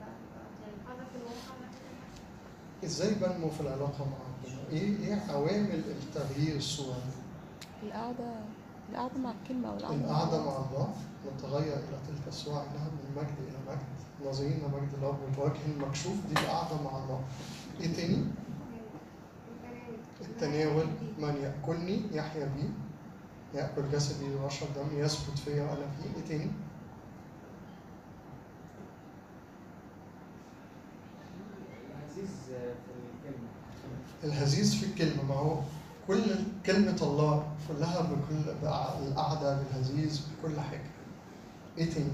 [0.00, 2.84] ب- يعني نتحرك الواقع ناحية الحق.
[2.84, 7.20] إزاي بنمو في العلاقة مع ربنا؟ إيه إيه عوامل التغيير الصورة دي؟
[8.94, 10.94] مع الكلمة والقعدة مع القعدة الله.
[11.36, 16.32] نتغير إلى تلك الصورة إنها من مجد إلى مجد نظرين مجد الرب الوجه المكشوف دي
[16.40, 17.20] القعدة مع الله
[17.80, 18.24] إيه تاني؟
[20.20, 20.86] التناول
[21.18, 22.70] من يأكلني يحيا بي
[23.58, 26.50] يأكل جسدي ويشرب دمي يثبت فيا وأنا فيه إيه تاني؟
[31.90, 32.54] العزيز في
[33.28, 33.48] الكلمة
[34.24, 35.58] الهزيز في الكلمة ما هو
[36.06, 36.22] كل
[36.66, 38.50] كلمة الله كلها بكل
[39.08, 40.90] القعدة بالهزيز بكل حاجة
[41.78, 42.12] إيه تاني؟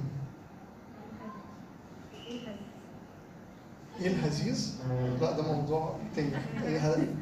[4.01, 4.79] إيه الهزيز؟
[5.21, 7.15] لا ده موضوع تاني إيه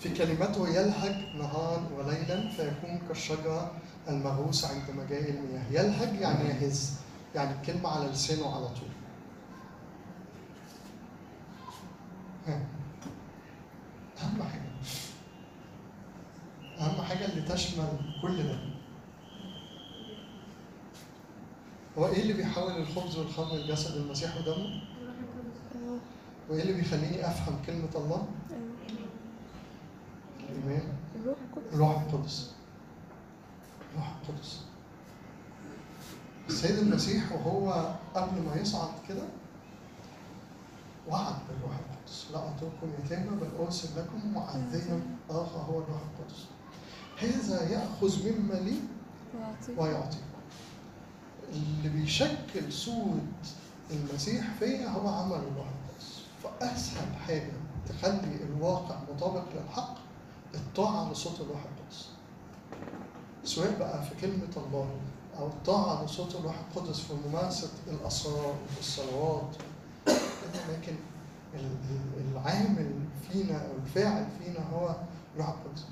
[0.00, 3.72] في كلمته يلهج نهارا وليلا فيكون كالشجرة
[4.08, 6.92] المغروسة عند مجاري المياه يلهج يعني يهز
[7.34, 8.88] يعني الكلمة على لسانه على طول.
[14.22, 14.61] أهم حاجة
[17.22, 17.88] أهم حاجة اللي تشمل
[18.22, 18.58] كل ده.
[21.98, 24.82] هو إيه اللي بيحول الخبز والخمر لجسد المسيح ودمه؟
[26.50, 28.28] وإيه اللي بيخليني أفهم كلمة الله؟
[30.50, 30.82] الايمان
[31.16, 31.72] الروح القدس.
[31.72, 32.54] الروح القدس.
[33.92, 34.60] الروح القدس
[36.48, 39.22] السيد المسيح وهو قبل ما يصعد كده
[41.08, 42.26] وعد بالروح القدس.
[42.32, 45.00] لا أترككم يتامى بل أرسل لكم معزيا
[45.30, 46.46] آخر هو الروح القدس.
[47.22, 48.76] هذا يأخذ مما لي
[49.34, 49.78] ويعطيك.
[49.78, 50.16] ويعطي
[51.52, 53.20] اللي بيشكل صورة
[53.90, 57.52] المسيح فيا هو عمل الروح القدس فأسهل حاجة
[57.88, 59.94] تخلي الواقع مطابق للحق
[60.54, 62.06] الطاعة لصوت الروح القدس.
[63.44, 64.90] سواء بقى في كلمة الله
[65.38, 69.56] أو الطاعة لصوت الروح القدس في ممارسة الأسرار والصلوات.
[70.70, 70.94] لكن
[71.54, 71.60] ال-
[71.90, 72.92] ال- العامل
[73.30, 74.96] فينا أو الفاعل فينا هو
[75.34, 75.84] الروح القدس.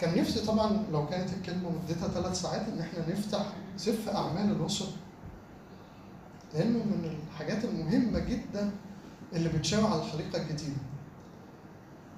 [0.00, 3.46] كان نفسي طبعا لو كانت الكلمة مدتها ثلاث ساعات إن إحنا نفتح
[3.76, 4.86] سفر أعمال الرسل
[6.54, 8.70] لأنه من الحاجات المهمة جدا
[9.32, 10.80] اللي بتشاور على الخليقة الجديدة.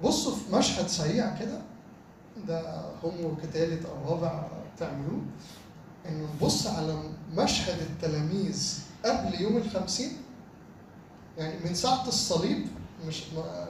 [0.03, 1.61] بصوا في مشهد سريع كده
[2.47, 5.21] ده هم كتالت أو رابع تعملوه
[6.09, 7.03] إنه نبص على
[7.33, 10.11] مشهد التلاميذ قبل يوم الخمسين
[11.37, 12.67] يعني من ساعة الصليب
[13.07, 13.23] مش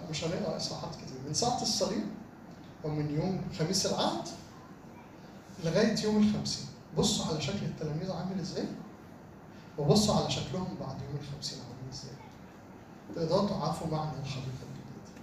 [0.10, 2.04] مش هنقرأ إصحاحات كتير من ساعة الصليب
[2.86, 4.28] أو من يوم خميس العهد
[5.64, 6.66] لغاية يوم الخمسين.
[6.98, 8.66] بصوا على شكل التلاميذ عامل إزاي؟
[9.78, 12.16] وبصوا على شكلهم بعد يوم الخمسين عامل إزاي.
[13.16, 15.14] تقدروا تعرفوا معنى الخليقة الجديدة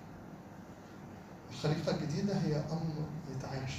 [1.51, 3.07] الخليقة الجديدة هي أمر
[3.37, 3.73] يتعاش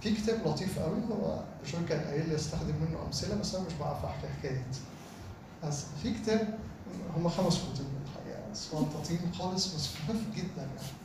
[0.00, 3.72] في كتاب لطيف قوي هو بشوي كان قايل لي استخدم منه أمثلة بس أنا مش
[3.72, 4.76] بعرف أحكي حكايات
[6.02, 6.58] في كتاب
[7.16, 11.03] هم خمس كتب الحقيقة بس منطقين خالص بس خفاف جدا يعني.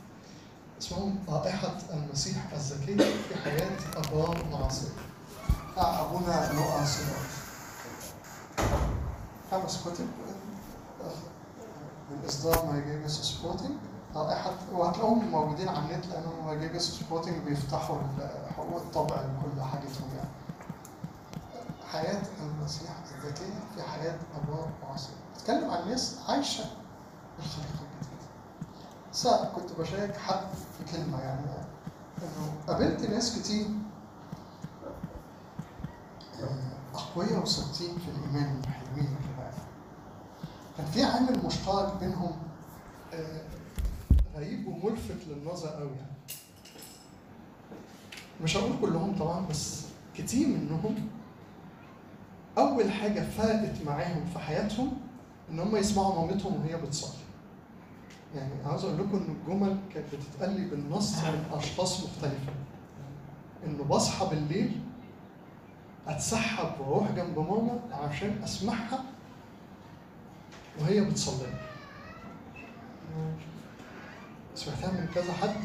[0.80, 4.90] اسمهم رائحة المسيح الذكية في حياة أبرار معاصرة
[5.72, 7.20] بتاع أبونا نوع سينار
[9.50, 10.06] خمس كتب
[12.10, 13.70] من إصدار مايجيبس سبورتنج
[14.14, 20.28] رائحة وهتلاقوهم موجودين على النت لأنهم مايجيبس سبورتنج بيفتحوا ال- حقوق الطبع لكل حاجتهم يعني.
[21.92, 26.64] حياة المسيح الذكية في حياة أبرار معاصرة بتكلم عن ناس عايشة
[27.38, 27.89] الخليقة
[29.12, 30.44] بس كنت بشارك حد
[30.78, 31.40] في كلمة يعني
[32.22, 33.66] إنه قابلت ناس كتير
[36.42, 36.58] آه،
[36.94, 39.50] أقوياء وثابتين في الإيمان وحلوين كده.
[40.76, 42.32] كان في عامل مشترك بينهم
[43.14, 43.42] آه،
[44.36, 46.10] غريب وملفت للنظر قوي يعني.
[48.42, 49.82] مش هقول كلهم طبعا بس
[50.16, 51.08] كتير منهم
[52.58, 54.92] أول حاجة فرقت معاهم في حياتهم
[55.50, 57.20] إن هم يسمعوا مامتهم وهي بتصلي.
[58.34, 62.52] يعني عاوز أقول لكم إن الجمل كانت بتتقال لي بالنص من أشخاص مختلفة.
[63.66, 64.80] إنه بصحى بالليل
[66.06, 69.04] أتسحب وأروح جنب ماما عشان أسمعها
[70.80, 71.46] وهي بتصلي.
[74.54, 75.64] سمعتها من كذا حد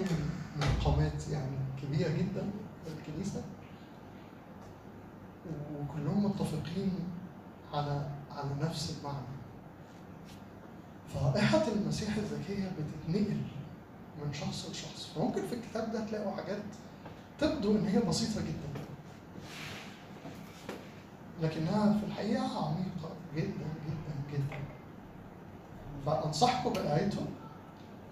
[0.55, 2.49] من قامات يعني كبيرة جدا
[2.85, 3.43] في الكنيسة
[5.79, 6.91] وكلهم متفقين
[7.73, 9.34] على على نفس المعنى
[11.13, 13.37] فرائحة المسيح الذكية بتتنقل
[14.25, 15.11] من شخص لشخص.
[15.15, 16.57] فممكن في الكتاب ده تلاقوا حاجات
[17.39, 18.81] تبدو إن هي بسيطة جدا.
[21.41, 24.57] لكنها في الحقيقة عميقة جدا جدا جدا.
[26.05, 27.25] فأنصحكم بقرايته.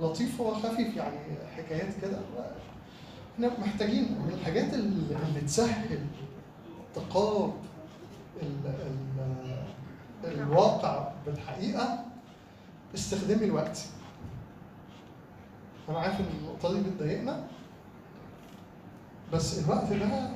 [0.02, 1.18] لطيف وخفيف يعني
[1.58, 2.20] حكايات كده.
[3.36, 6.06] إحنا محتاجين من الحاجات اللي تسهل
[6.96, 7.54] تقارب
[8.42, 8.68] ال
[10.24, 12.06] ال الواقع بالحقيقة
[12.96, 13.80] استخدام الوقت.
[15.90, 17.48] أنا عارف إن النقطة دي بتضايقنا
[19.34, 20.30] بس الوقت ده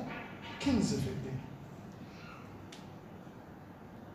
[0.64, 1.38] كنز في إيدينا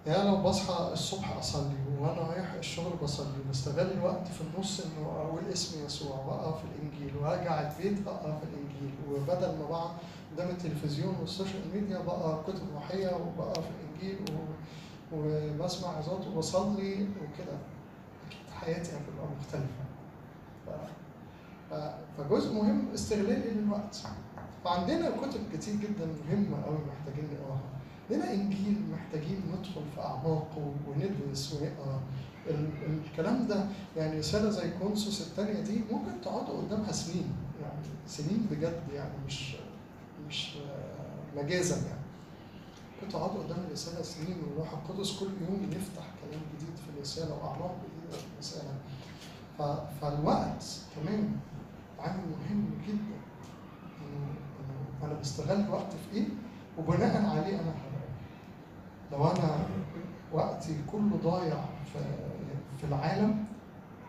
[0.07, 5.41] يعني لو بصحى الصبح أصلي وأنا رايح الشغل بصلي وبستغل الوقت في النص إنه أقول
[5.53, 9.91] اسم يسوع وأقرأ في الإنجيل وأرجع البيت أقرأ في الإنجيل وبدل ما بقعد
[10.33, 14.43] قدام التلفزيون والسوشيال ميديا بقرأ كتب روحية وبقرأ في الإنجيل و...
[15.15, 17.57] وبسمع عظات وبصلي وكده.
[18.65, 19.27] حياتي هتبقى.
[21.69, 21.73] ف...
[22.17, 23.97] فجزء مهم استغلالي للوقت؟
[24.65, 27.61] فعندنا كتب كتير جدا مهمة أوي محتاجين نقراها.
[28.11, 31.99] عندنا إنجيل محتاجين ندخل في أعماقه وندرس ونقرأ.
[32.47, 33.65] ال- الكلام ده
[33.97, 37.31] يعني رسالة زي كونسوس التانية دي ممكن تقعدوا قدامها سنين.
[37.61, 39.55] يعني سنين بجد يعني مش
[40.27, 40.57] مش
[41.37, 41.99] مجازا يعني.
[42.95, 47.75] ممكن تقعدوا قدام الرسالة سنين والروح القدس كل يوم يفتح كلام جديد في الرسالة وأعماق
[49.59, 50.65] ف- فالوقت
[50.95, 51.31] كمان
[51.99, 53.17] عامل مهم جدا.
[54.01, 56.27] إنه أنا بستغل الوقت في إيه؟
[56.77, 58.03] وبناء عليه أنا هبقى
[59.11, 59.65] لو أنا
[60.33, 61.99] وقتي كله ضايع في
[62.77, 63.45] في العالم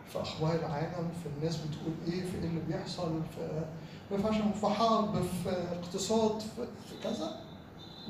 [0.09, 3.65] في أخبار العالم في الناس بتقول إيه في إيه اللي بيحصل في
[4.09, 7.41] في فشل في حرب في اقتصاد في, في كذا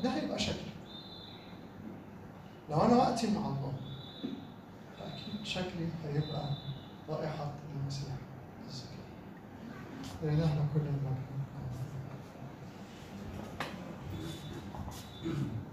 [0.03, 0.71] ده هيبقى شكلي
[2.69, 3.73] لو أنا وقتي مع الله
[5.44, 6.50] شكلي هيبقى
[7.10, 8.14] رائحة المسيح
[8.68, 8.96] الزكي
[10.24, 11.26] لإلهنا كل المجد